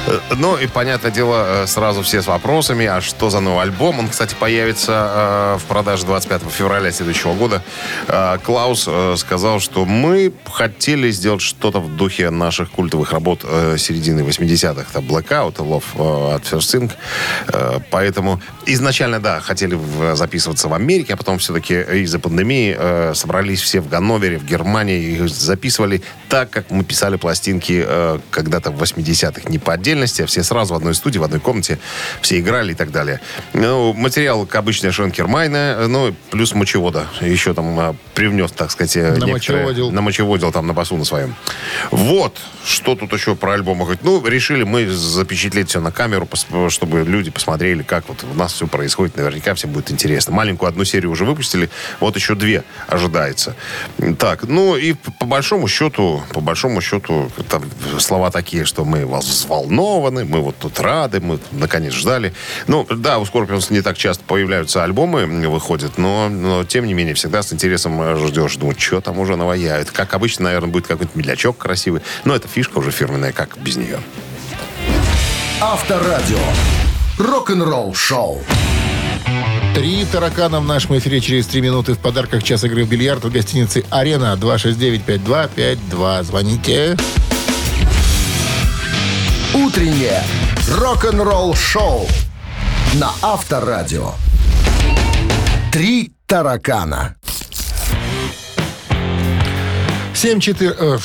Э, 0.06 0.20
Ну 0.38 0.56
и, 0.56 0.66
понятное 0.66 1.10
дело, 1.10 1.62
э, 1.64 1.66
сразу 1.66 2.02
все 2.02 2.22
с 2.22 2.26
вопросами, 2.26 2.86
а 2.86 3.00
что 3.00 3.30
за 3.30 3.40
новый 3.40 3.62
альбом? 3.62 3.98
Он, 3.98 4.08
кстати, 4.08 4.34
появится 4.38 5.56
э, 5.56 5.58
в 5.58 5.64
продаже 5.64 6.04
25 6.06 6.42
февраля 6.50 6.92
следующего 6.92 7.34
года. 7.34 7.62
Э, 8.08 8.38
Клаус 8.44 8.84
э, 8.86 9.14
сказал, 9.16 9.60
что 9.60 9.84
мы 9.84 10.32
хотели 10.44 11.10
сделать 11.10 11.40
что-то 11.42 11.80
в 11.80 11.96
духе 11.96 12.30
наших 12.30 12.70
культовых 12.70 13.12
работ 13.12 13.40
э, 13.44 13.76
середины 13.78 14.20
80-х. 14.20 14.86
Это 14.90 15.00
Blackout, 15.00 15.56
Love 15.56 16.34
от 16.34 16.42
First. 16.44 16.90
Э, 17.48 17.80
Поэтому 17.90 18.40
изначально, 18.66 19.20
да, 19.20 19.40
хотели 19.40 19.78
записываться 20.14 20.68
в 20.68 20.74
Америке, 20.74 21.14
а 21.14 21.16
потом 21.16 21.38
все-таки 21.38 21.74
из-за 22.02 22.18
пандемии 22.18 23.14
собрались 23.14 23.60
все 23.62 23.80
в 23.80 23.88
Ганновере, 23.88 24.38
в 24.38 24.44
Германии, 24.44 25.00
и 25.00 25.26
записывали 25.28 26.02
так, 26.28 26.50
как 26.50 26.70
мы 26.70 26.84
писали 26.84 27.16
пластинки 27.16 27.86
когда-то 28.30 28.70
в 28.70 28.82
80-х. 28.82 29.48
Не 29.48 29.58
по 29.58 29.76
отдельности, 29.96 30.22
а 30.22 30.26
все 30.26 30.42
сразу 30.42 30.74
в 30.74 30.76
одной 30.76 30.94
студии, 30.94 31.18
в 31.18 31.24
одной 31.24 31.40
комнате. 31.40 31.78
Все 32.20 32.38
играли 32.38 32.72
и 32.72 32.74
так 32.74 32.90
далее. 32.90 33.20
Ну, 33.54 33.92
материал, 33.94 34.46
как 34.46 34.56
обычно, 34.56 34.92
Шенкермайна, 34.92 35.88
ну, 35.88 36.14
плюс 36.30 36.54
мочевода. 36.54 37.06
Еще 37.20 37.54
там 37.54 37.78
э, 37.80 37.94
привнес, 38.14 38.52
так 38.52 38.70
сказать, 38.70 38.96
э, 38.96 39.16
Намочеводил. 39.16 39.90
намочеводил 39.90 40.52
там 40.52 40.66
на 40.66 40.74
басу 40.74 40.96
на 40.96 41.04
своем. 41.04 41.34
Вот, 41.90 42.38
что 42.64 42.94
тут 42.94 43.12
еще 43.12 43.34
про 43.34 43.54
альбом 43.54 43.78
говорить. 43.78 44.00
Ну, 44.02 44.24
решили 44.26 44.64
мы 44.64 44.86
запечатлеть 44.88 45.68
все 45.70 45.80
на 45.80 45.90
камеру, 45.92 46.28
чтобы 46.68 47.04
люди 47.04 47.30
посмотрели, 47.30 47.82
как 47.82 48.08
вот 48.08 48.24
у 48.30 48.34
нас 48.34 48.52
все 48.52 48.66
происходит. 48.66 49.16
Наверняка 49.16 49.54
всем 49.54 49.70
будет 49.70 49.90
интересно. 49.90 50.32
Маленькую 50.32 50.68
одну 50.68 50.84
серию 50.84 51.10
уже 51.10 51.24
выпустили, 51.24 51.70
вот 52.00 52.16
еще 52.16 52.34
две 52.34 52.64
ожидается. 52.88 53.54
Так, 54.18 54.44
ну 54.44 54.76
и 54.76 54.94
по 55.20 55.26
большому 55.26 55.68
счету, 55.68 56.22
по 56.32 56.40
большому 56.40 56.80
счету, 56.80 57.30
там 57.48 57.62
слова 57.98 58.30
такие, 58.30 58.64
что 58.64 58.84
мы 58.84 59.06
взволнованы, 59.86 60.24
мы 60.24 60.40
вот 60.40 60.56
тут 60.58 60.80
рады, 60.80 61.20
мы 61.20 61.38
наконец 61.52 61.92
ждали. 61.92 62.32
Ну, 62.66 62.86
да, 62.90 63.18
у 63.18 63.24
Scorpions 63.24 63.72
не 63.72 63.82
так 63.82 63.96
часто 63.96 64.24
появляются 64.24 64.82
альбомы, 64.82 65.26
выходят, 65.48 65.98
но, 65.98 66.28
но 66.28 66.64
тем 66.64 66.86
не 66.86 66.94
менее 66.94 67.14
всегда 67.14 67.42
с 67.42 67.52
интересом 67.52 68.00
э, 68.00 68.16
ждешь, 68.26 68.56
думаю, 68.56 68.76
что 68.78 69.00
там 69.00 69.18
уже 69.18 69.36
наваяют. 69.36 69.90
Как 69.90 70.14
обычно, 70.14 70.44
наверное, 70.44 70.70
будет 70.70 70.86
какой-то 70.86 71.12
медлячок 71.16 71.58
красивый, 71.58 72.02
но 72.24 72.34
это 72.34 72.48
фишка 72.48 72.78
уже 72.78 72.90
фирменная, 72.90 73.32
как 73.32 73.56
без 73.58 73.76
нее. 73.76 74.00
Авторадио. 75.60 76.38
Рок-н-ролл 77.18 77.94
шоу. 77.94 78.42
Три 79.74 80.04
таракана 80.10 80.60
в 80.60 80.64
нашем 80.64 80.98
эфире 80.98 81.20
через 81.20 81.46
три 81.46 81.60
минуты 81.60 81.94
в 81.94 81.98
подарках 81.98 82.42
час 82.42 82.64
игры 82.64 82.84
в 82.84 82.88
бильярд 82.88 83.24
в 83.24 83.32
гостинице 83.32 83.84
«Арена» 83.90 84.36
269-5252. 84.40 86.22
Звоните. 86.22 86.96
Утреннее 89.54 90.22
рок-н-ролл 90.68 91.54
шоу 91.54 92.06
на 92.94 93.10
Авторадио. 93.22 94.12
Три 95.72 96.12
таракана. 96.26 97.16
7 100.14 100.40
4 100.40 100.74
э, 100.78 100.98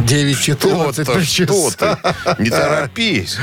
9 0.00 0.40
14 0.40 1.06
Что-то, 1.06 1.24
что 1.24 1.96
ты? 2.34 2.42
Не 2.42 2.50
торопись. 2.50 3.38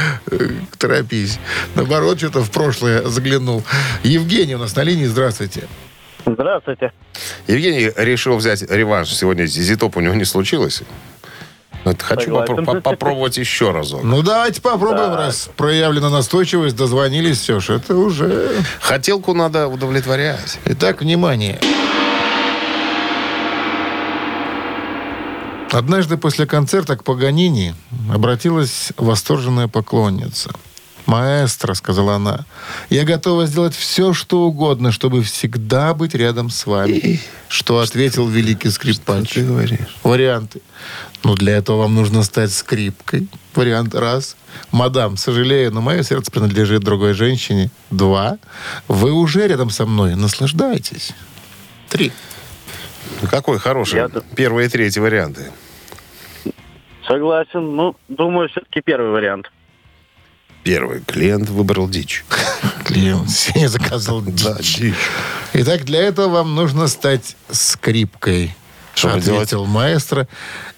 Торопись. 0.78 1.40
Наоборот, 1.76 2.18
что-то 2.18 2.42
в 2.42 2.52
прошлое 2.52 3.04
заглянул. 3.04 3.64
Евгений 4.04 4.56
у 4.56 4.60
нас 4.60 4.76
на 4.76 4.82
линии. 4.82 5.06
Здравствуйте. 5.06 5.68
Здравствуйте. 6.26 6.92
Евгений 7.48 7.92
решил 7.96 8.36
взять 8.38 8.64
реванш. 8.64 9.14
Сегодня 9.14 9.46
зизитоп 9.46 9.98
у 9.98 10.02
него 10.02 10.16
не 10.16 10.26
случилось. 10.26 10.84
Вот 11.84 12.02
хочу 12.02 12.26
Согласен. 12.26 12.54
попро- 12.56 12.66
по- 12.66 12.82
попробовать 12.82 13.38
еще 13.38 13.72
разок. 13.72 14.04
Ну, 14.04 14.22
давайте 14.22 14.62
попробуем, 14.62 15.14
раз 15.16 15.50
проявлена 15.58 16.10
настойчивость, 16.10 16.76
дозвонились, 16.76 17.40
все 17.40 17.60
ж, 17.60 17.72
это 17.72 17.96
уже... 17.96 18.52
Хотелку 18.80 19.34
надо 19.34 19.68
удовлетворять. 19.68 20.60
Итак, 20.66 21.02
внимание. 21.02 21.60
Однажды 25.72 26.18
после 26.18 26.46
концерта 26.46 26.96
к 26.96 27.04
Паганини 27.04 27.74
обратилась 28.14 28.94
восторженная 28.96 29.68
поклонница. 29.68 30.52
«Маэстро»,— 31.06 31.74
сказала 31.76 32.16
она,— 32.16 32.46
«я 32.90 33.04
готова 33.04 33.46
сделать 33.46 33.76
все, 33.76 34.14
что 34.14 34.44
угодно, 34.44 34.92
чтобы 34.92 35.22
всегда 35.24 35.94
быть 35.94 36.16
рядом 36.16 36.50
с 36.50 36.66
вами». 36.66 37.20
Что 37.50 37.80
ответил 37.80 38.28
великий 38.28 38.70
скрипач? 38.70 39.34
ты 39.34 39.46
говоришь? 39.46 39.96
Варианты. 40.04 40.62
Ну, 41.24 41.36
для 41.36 41.56
этого 41.58 41.78
вам 41.84 41.96
нужно 41.96 42.24
стать 42.24 42.52
скрипкой. 42.52 43.28
Вариант 43.56 43.96
раз. 43.96 44.36
Мадам, 44.72 45.16
сожалею, 45.18 45.72
но 45.72 45.80
мое 45.82 46.04
сердце 46.04 46.30
принадлежит 46.32 46.84
другой 46.84 47.14
женщине. 47.14 47.70
Два. 47.92 48.38
Вы 48.88 49.14
уже 49.14 49.48
рядом 49.48 49.70
со 49.70 49.86
мной. 49.86 50.16
Наслаждайтесь. 50.16 51.14
Три. 51.90 52.12
Ну, 53.22 53.28
Какой 53.30 53.58
хороший. 53.60 53.96
Я- 54.00 54.10
Первый 54.36 54.66
и 54.66 54.70
третий 54.70 55.00
варианты. 55.00 55.52
Согласен. 57.08 57.76
Ну, 57.76 57.96
думаю, 58.10 58.50
все-таки 58.50 58.82
первый 58.82 59.12
вариант. 59.12 59.52
Первый. 60.64 61.02
Клиент 61.02 61.50
выбрал 61.50 61.90
дичь. 61.90 62.24
Клиент 62.86 63.30
сегодня 63.30 63.68
заказал 63.70 64.22
дичь. 64.26 64.82
Итак, 65.54 65.84
для 65.86 66.02
этого 66.02 66.28
вам 66.30 66.56
нужно 66.56 66.88
стать 66.88 67.36
скрипкой. 67.50 68.56
Что 68.96 69.14
ответил 69.16 69.66
маэстро 69.66 70.28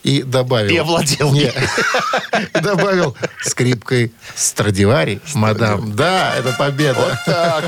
и 0.03 0.21
добавил... 0.23 0.73
И 0.73 0.77
овладел 0.77 1.31
Не. 1.33 1.51
И 2.55 2.59
добавил 2.61 3.15
скрипкой 3.41 4.11
Страдивари, 4.35 5.19
мадам. 5.33 5.95
Да, 5.95 6.33
это 6.37 6.51
победа. 6.53 7.19
Так. 7.25 7.65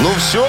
Ну 0.00 0.10
все. 0.18 0.46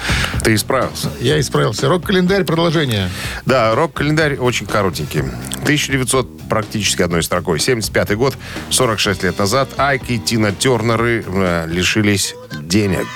Ты 0.43 0.53
исправился. 0.53 1.11
Я 1.19 1.39
исправился. 1.39 1.87
Рок-календарь, 1.87 2.43
продолжение. 2.43 3.09
Да, 3.47 3.73
рок-календарь 3.73 4.35
очень 4.35 4.67
коротенький. 4.67 5.21
1900 5.63 6.47
практически 6.47 7.01
одной 7.01 7.23
строкой. 7.23 7.59
75 7.59 8.15
год, 8.15 8.37
46 8.69 9.23
лет 9.23 9.39
назад, 9.39 9.69
Айки 9.77 10.11
и 10.13 10.19
Тина 10.19 10.51
Тернеры 10.51 11.25
э, 11.25 11.65
лишились 11.67 12.35
денег. 12.61 13.07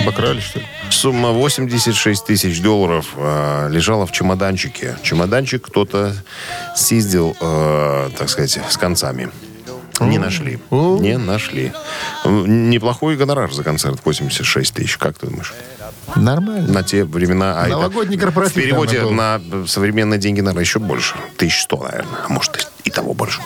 Обокрали, 0.00 0.40
что 0.40 0.60
ли? 0.60 0.66
Сумма 0.92 1.30
86 1.30 2.26
тысяч 2.26 2.60
долларов 2.60 3.06
э, 3.16 3.68
лежала 3.70 4.06
в 4.06 4.12
чемоданчике. 4.12 4.96
Чемоданчик 5.02 5.64
кто-то 5.66 6.14
съездил, 6.76 7.34
э, 7.40 8.10
так 8.16 8.28
сказать, 8.28 8.60
с 8.68 8.76
концами. 8.76 9.30
Не 10.00 10.18
нашли. 10.18 10.58
Не 10.70 11.16
нашли. 11.16 11.72
Неплохой 12.24 13.16
гонорар 13.16 13.52
за 13.52 13.64
концерт. 13.64 14.00
86 14.04 14.74
тысяч. 14.74 14.96
Как 14.98 15.18
ты 15.18 15.26
думаешь? 15.26 15.54
Нормально. 16.14 16.70
На 16.70 16.82
те 16.82 17.04
времена... 17.04 17.62
а 17.62 17.66
это 17.66 17.76
Новогодний 17.76 18.18
корпоратив, 18.18 18.56
В 18.56 18.60
переводе 18.60 19.02
на 19.02 19.40
современные 19.66 20.18
деньги, 20.18 20.40
наверное, 20.40 20.64
еще 20.64 20.78
больше. 20.78 21.14
1100, 21.36 21.76
наверное. 21.76 22.18
А 22.26 22.28
может, 22.28 22.68
и 22.84 22.90
того 22.90 23.14
больше. 23.14 23.40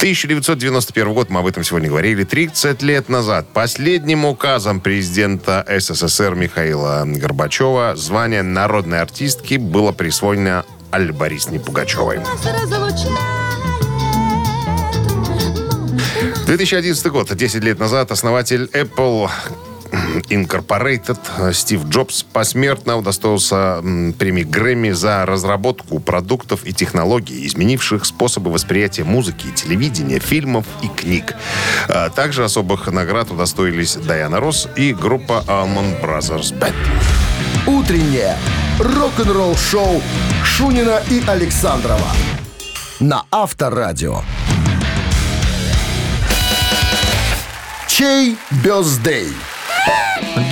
1991 0.00 1.12
год, 1.12 1.28
мы 1.28 1.40
об 1.40 1.46
этом 1.46 1.62
сегодня 1.62 1.90
говорили, 1.90 2.24
30 2.24 2.80
лет 2.80 3.10
назад. 3.10 3.46
Последним 3.52 4.24
указом 4.24 4.80
президента 4.80 5.62
СССР 5.68 6.34
Михаила 6.34 7.02
Горбачева 7.04 7.96
звание 7.96 8.40
народной 8.40 9.02
артистки 9.02 9.56
было 9.58 9.92
присвоено 9.92 10.64
Алле 10.90 11.12
Борисовне 11.12 11.60
Пугачевой. 11.60 12.16
Нас 12.16 12.46
разлучает. 12.46 13.10
2011 16.46 17.06
год, 17.08 17.36
10 17.36 17.62
лет 17.62 17.78
назад, 17.78 18.10
основатель 18.10 18.70
Apple 18.72 19.30
Incorporated 20.28 21.52
Стив 21.52 21.84
Джобс 21.86 22.22
посмертно 22.22 22.96
удостоился 22.96 23.80
премии 24.18 24.42
Грэмми 24.42 24.90
за 24.90 25.24
разработку 25.26 25.98
продуктов 26.00 26.64
и 26.64 26.72
технологий, 26.72 27.46
изменивших 27.46 28.04
способы 28.04 28.50
восприятия 28.50 29.04
музыки, 29.04 29.46
телевидения, 29.54 30.18
фильмов 30.18 30.66
и 30.82 30.88
книг. 30.88 31.34
А 31.88 32.10
Также 32.10 32.44
особых 32.44 32.86
наград 32.88 33.30
удостоились 33.30 33.94
Дайана 33.94 34.40
Росс 34.40 34.68
и 34.76 34.92
группа 34.92 35.44
Almond 35.46 36.00
Brothers 36.02 36.52
Band. 36.58 36.74
Утреннее 37.66 38.36
рок-н-ролл-шоу 38.78 40.02
Шунина 40.44 41.02
и 41.10 41.22
Александрова 41.26 42.08
на 43.00 43.24
Авторадио. 43.30 44.22
Чей 47.88 48.36
бездей? 48.62 49.28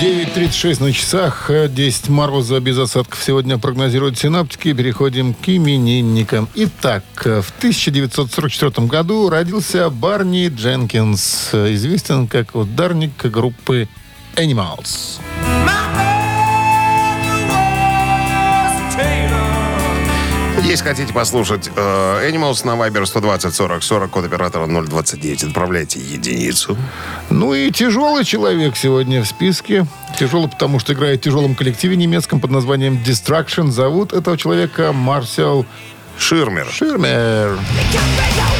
9.36 0.01 0.81
на 0.81 0.93
часах, 0.93 1.49
э, 1.49 1.67
10 1.67 2.09
мороза 2.09 2.59
без 2.59 2.77
осадков 2.77 3.21
сегодня 3.23 3.57
прогнозируют 3.57 4.17
синаптики. 4.17 4.73
Переходим 4.73 5.33
к 5.33 5.49
именинникам. 5.49 6.47
Итак, 6.55 7.03
в 7.15 7.51
1944 7.59 8.87
году 8.87 9.29
родился 9.29 9.89
Барни 9.89 10.47
Дженкинс, 10.47 11.49
известен 11.53 12.27
как 12.27 12.55
ударник 12.55 13.25
группы 13.25 13.87
Animals. 14.35 15.19
Если 20.69 20.83
хотите 20.83 21.11
послушать 21.11 21.67
э, 21.75 22.29
Animals 22.29 22.63
на 22.63 22.75
Viber 22.75 23.03
120 23.03 23.55
40 23.55 23.81
40, 23.81 24.11
код 24.11 24.25
оператора 24.25 24.67
029, 24.67 25.45
отправляйте 25.45 25.99
единицу. 25.99 26.77
Ну 27.31 27.55
и 27.55 27.71
тяжелый 27.71 28.23
человек 28.23 28.77
сегодня 28.77 29.23
в 29.23 29.25
списке. 29.25 29.87
Тяжелый, 30.19 30.47
потому 30.47 30.77
что 30.77 30.93
играет 30.93 31.21
в 31.21 31.23
тяжелом 31.23 31.55
коллективе 31.55 31.95
немецком 31.95 32.39
под 32.39 32.51
названием 32.51 33.01
Distraction. 33.03 33.71
Зовут 33.71 34.13
этого 34.13 34.37
человека 34.37 34.93
Марсел 34.93 35.65
Ширмер. 36.19 36.67
Ширмер. 36.69 37.57
Ширмер, 37.57 38.58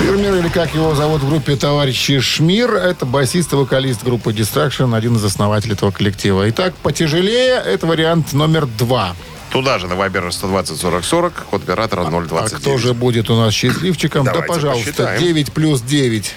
или 0.00 0.48
как 0.48 0.74
его 0.74 0.94
зовут 0.94 1.22
в 1.22 1.28
группе 1.28 1.56
товарищи 1.56 2.18
Шмир, 2.18 2.74
это 2.74 3.06
басист 3.06 3.52
и 3.52 3.56
вокалист 3.56 4.02
группы 4.02 4.32
Distraction, 4.32 4.96
один 4.96 5.16
из 5.16 5.24
основателей 5.24 5.74
этого 5.74 5.90
коллектива. 5.90 6.48
Итак, 6.50 6.74
потяжелее, 6.82 7.62
это 7.64 7.86
вариант 7.86 8.32
номер 8.32 8.66
два. 8.66 9.14
Туда 9.50 9.78
же 9.78 9.86
на 9.86 9.92
Viber 9.92 10.32
120 10.32 10.80
40 10.80 11.04
40, 11.04 11.32
код 11.50 11.62
оператора 11.62 12.04
029. 12.06 12.52
А 12.52 12.56
кто 12.56 12.76
же 12.76 12.92
будет 12.92 13.30
у 13.30 13.36
нас 13.36 13.54
счастливчиком? 13.54 14.24
Да, 14.24 14.42
пожалуйста, 14.42 14.84
посчитаем. 14.84 15.20
9 15.20 15.52
плюс 15.52 15.80
9 15.80 16.34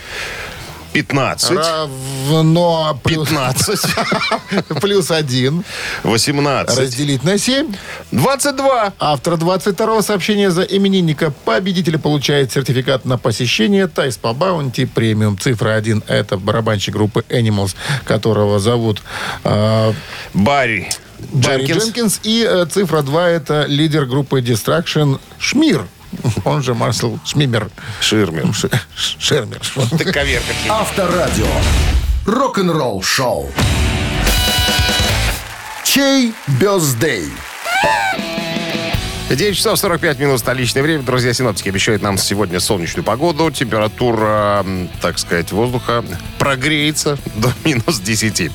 15, 0.97 1.51
равно 1.51 2.99
плюс, 3.03 3.29
15, 3.29 3.79
плюс 4.81 5.11
1 5.11 5.63
18, 6.03 6.79
разделить 6.79 7.23
на 7.23 7.37
7. 7.37 7.71
22. 8.11 8.93
Автор 8.97 9.33
22-го 9.35 10.01
сообщения 10.01 10.49
за 10.49 10.63
именинника 10.63 11.31
победителя 11.45 11.99
получает 11.99 12.51
сертификат 12.51 13.05
на 13.05 13.19
посещение 13.19 13.87
Тайс 13.87 14.17
по 14.17 14.33
Баунти 14.33 14.85
премиум. 14.85 15.37
Цифра 15.37 15.75
1 15.75 16.03
это 16.07 16.37
барабанщик 16.37 16.95
группы 16.95 17.23
Animals, 17.29 17.75
которого 18.03 18.59
зовут 18.59 19.03
э, 19.43 19.93
Барри. 20.33 20.89
Барри 21.31 21.65
Дженкинс. 21.65 21.83
Дженкинс. 21.83 22.19
И 22.23 22.47
э, 22.49 22.65
цифра 22.65 23.03
2 23.03 23.29
это 23.29 23.65
лидер 23.67 24.05
группы 24.07 24.41
Distraction 24.41 25.19
Шмир. 25.37 25.85
Он 26.45 26.61
же 26.61 26.73
Марсел 26.73 27.19
Шмимер. 27.25 27.69
Ширмер. 28.01 28.47
Шермер. 29.19 29.61
Ты 29.97 30.11
ковер 30.11 30.41
какие. 30.47 30.71
Авторадио. 30.71 31.47
Рок-н-ролл-шоу. 32.25 33.51
Чей 35.83 36.33
бездей? 36.59 37.31
9 39.29 39.57
часов 39.57 39.77
45 39.77 40.19
минут 40.19 40.39
столичное 40.39 40.81
время. 40.83 41.03
Друзья, 41.03 41.33
синоптики 41.33 41.67
обещают 41.67 42.01
нам 42.01 42.17
сегодня 42.17 42.61
солнечную 42.61 43.03
погоду. 43.03 43.51
Температура, 43.51 44.65
так 45.01 45.19
сказать, 45.19 45.51
воздуха 45.51 46.03
прогреется 46.47 47.17
до 47.35 47.51
минус 47.65 47.99
10. 47.99 48.51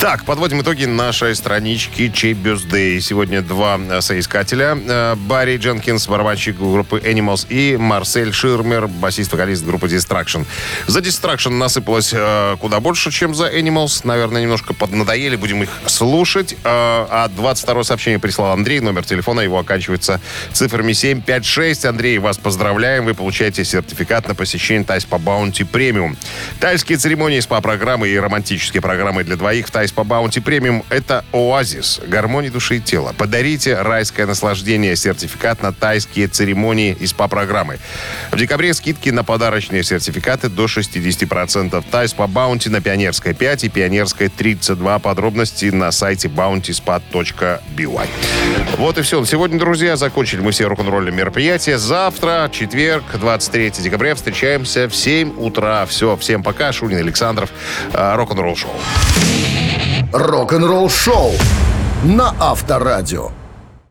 Так, 0.00 0.24
подводим 0.24 0.62
итоги 0.62 0.84
нашей 0.84 1.36
странички 1.36 2.10
Чей 2.12 2.32
Birthday. 2.32 3.00
Сегодня 3.00 3.40
два 3.40 3.78
э, 3.78 4.00
соискателя. 4.00 4.76
Э, 4.76 5.14
Барри 5.14 5.56
Дженкинс, 5.56 6.08
барабанщик 6.08 6.58
группы 6.58 6.98
Animals, 6.98 7.46
и 7.48 7.76
Марсель 7.76 8.32
Ширмер, 8.32 8.88
басист-вокалист 8.88 9.64
группы 9.64 9.86
Destruction. 9.86 10.44
За 10.88 10.98
Destruction 10.98 11.50
насыпалось 11.50 12.10
э, 12.12 12.56
куда 12.60 12.80
больше, 12.80 13.12
чем 13.12 13.32
за 13.32 13.46
Animals. 13.46 14.00
Наверное, 14.02 14.42
немножко 14.42 14.74
поднадоели, 14.74 15.36
будем 15.36 15.62
их 15.62 15.70
слушать. 15.86 16.54
Э, 16.54 16.56
а 16.64 17.30
22 17.36 17.84
сообщение 17.84 18.18
прислал 18.18 18.50
Андрей, 18.50 18.80
номер 18.80 19.04
телефона 19.04 19.42
его 19.42 19.56
оканчивается 19.56 20.20
цифрами 20.52 20.94
756. 20.94 21.84
Андрей, 21.84 22.18
вас 22.18 22.38
поздравляем, 22.38 23.04
вы 23.04 23.14
получаете 23.14 23.64
сертификат 23.64 24.26
на 24.26 24.34
посещение 24.34 24.82
Thai 24.82 25.04
Spa 25.04 25.18
Bounty 25.18 25.62
Premium. 25.62 26.16
Тайские 26.58 26.98
церемонии, 26.98 27.19
СПА-программы 27.28 28.08
и 28.08 28.18
романтические 28.18 28.80
программы 28.80 29.24
для 29.24 29.36
двоих 29.36 29.66
в 29.66 29.70
Thai 29.70 29.92
Spa 29.92 30.04
Bounty 30.04 30.40
Premium– 30.40 30.84
это 30.88 31.22
оазис 31.32 32.00
гармонии 32.06 32.48
души 32.48 32.78
и 32.78 32.80
тела. 32.80 33.14
Подарите 33.16 33.76
райское 33.76 34.26
наслаждение, 34.26 34.96
сертификат 34.96 35.62
на 35.62 35.72
тайские 35.74 36.28
церемонии 36.28 36.96
и 36.98 37.06
СПА-программы. 37.06 37.78
В 38.30 38.38
декабре 38.38 38.72
скидки 38.72 39.10
на 39.10 39.22
подарочные 39.22 39.82
сертификаты 39.82 40.48
до 40.48 40.64
60%. 40.64 41.84
Thai 41.90 42.14
Spa 42.14 42.26
Bounty 42.26 42.70
на 42.70 42.80
Пионерской 42.80 43.34
5 43.34 43.64
и 43.64 43.68
Пионерской 43.68 44.28
32. 44.28 44.98
Подробности 45.00 45.66
на 45.66 45.90
сайте 45.90 46.28
bountyspa.by. 46.28 48.08
Вот 48.78 48.96
и 48.96 49.02
все. 49.02 49.22
Сегодня, 49.26 49.58
друзья, 49.58 49.96
закончили 49.96 50.40
мы 50.40 50.52
все 50.52 50.66
рок-н-ролльные 50.66 51.12
мероприятия. 51.12 51.76
Завтра, 51.76 52.48
четверг, 52.50 53.04
23 53.12 53.72
декабря, 53.82 54.14
встречаемся 54.14 54.88
в 54.88 54.96
7 54.96 55.38
утра. 55.38 55.84
Все, 55.84 56.16
всем 56.16 56.42
пока. 56.42 56.72
Шунин. 56.72 57.09
Александров. 57.10 57.50
Рок-н-ролл 57.92 58.56
шоу. 58.56 58.70
Рок-н-ролл 60.12 60.88
шоу 60.88 61.32
на 62.04 62.32
Авторадио. 62.38 63.32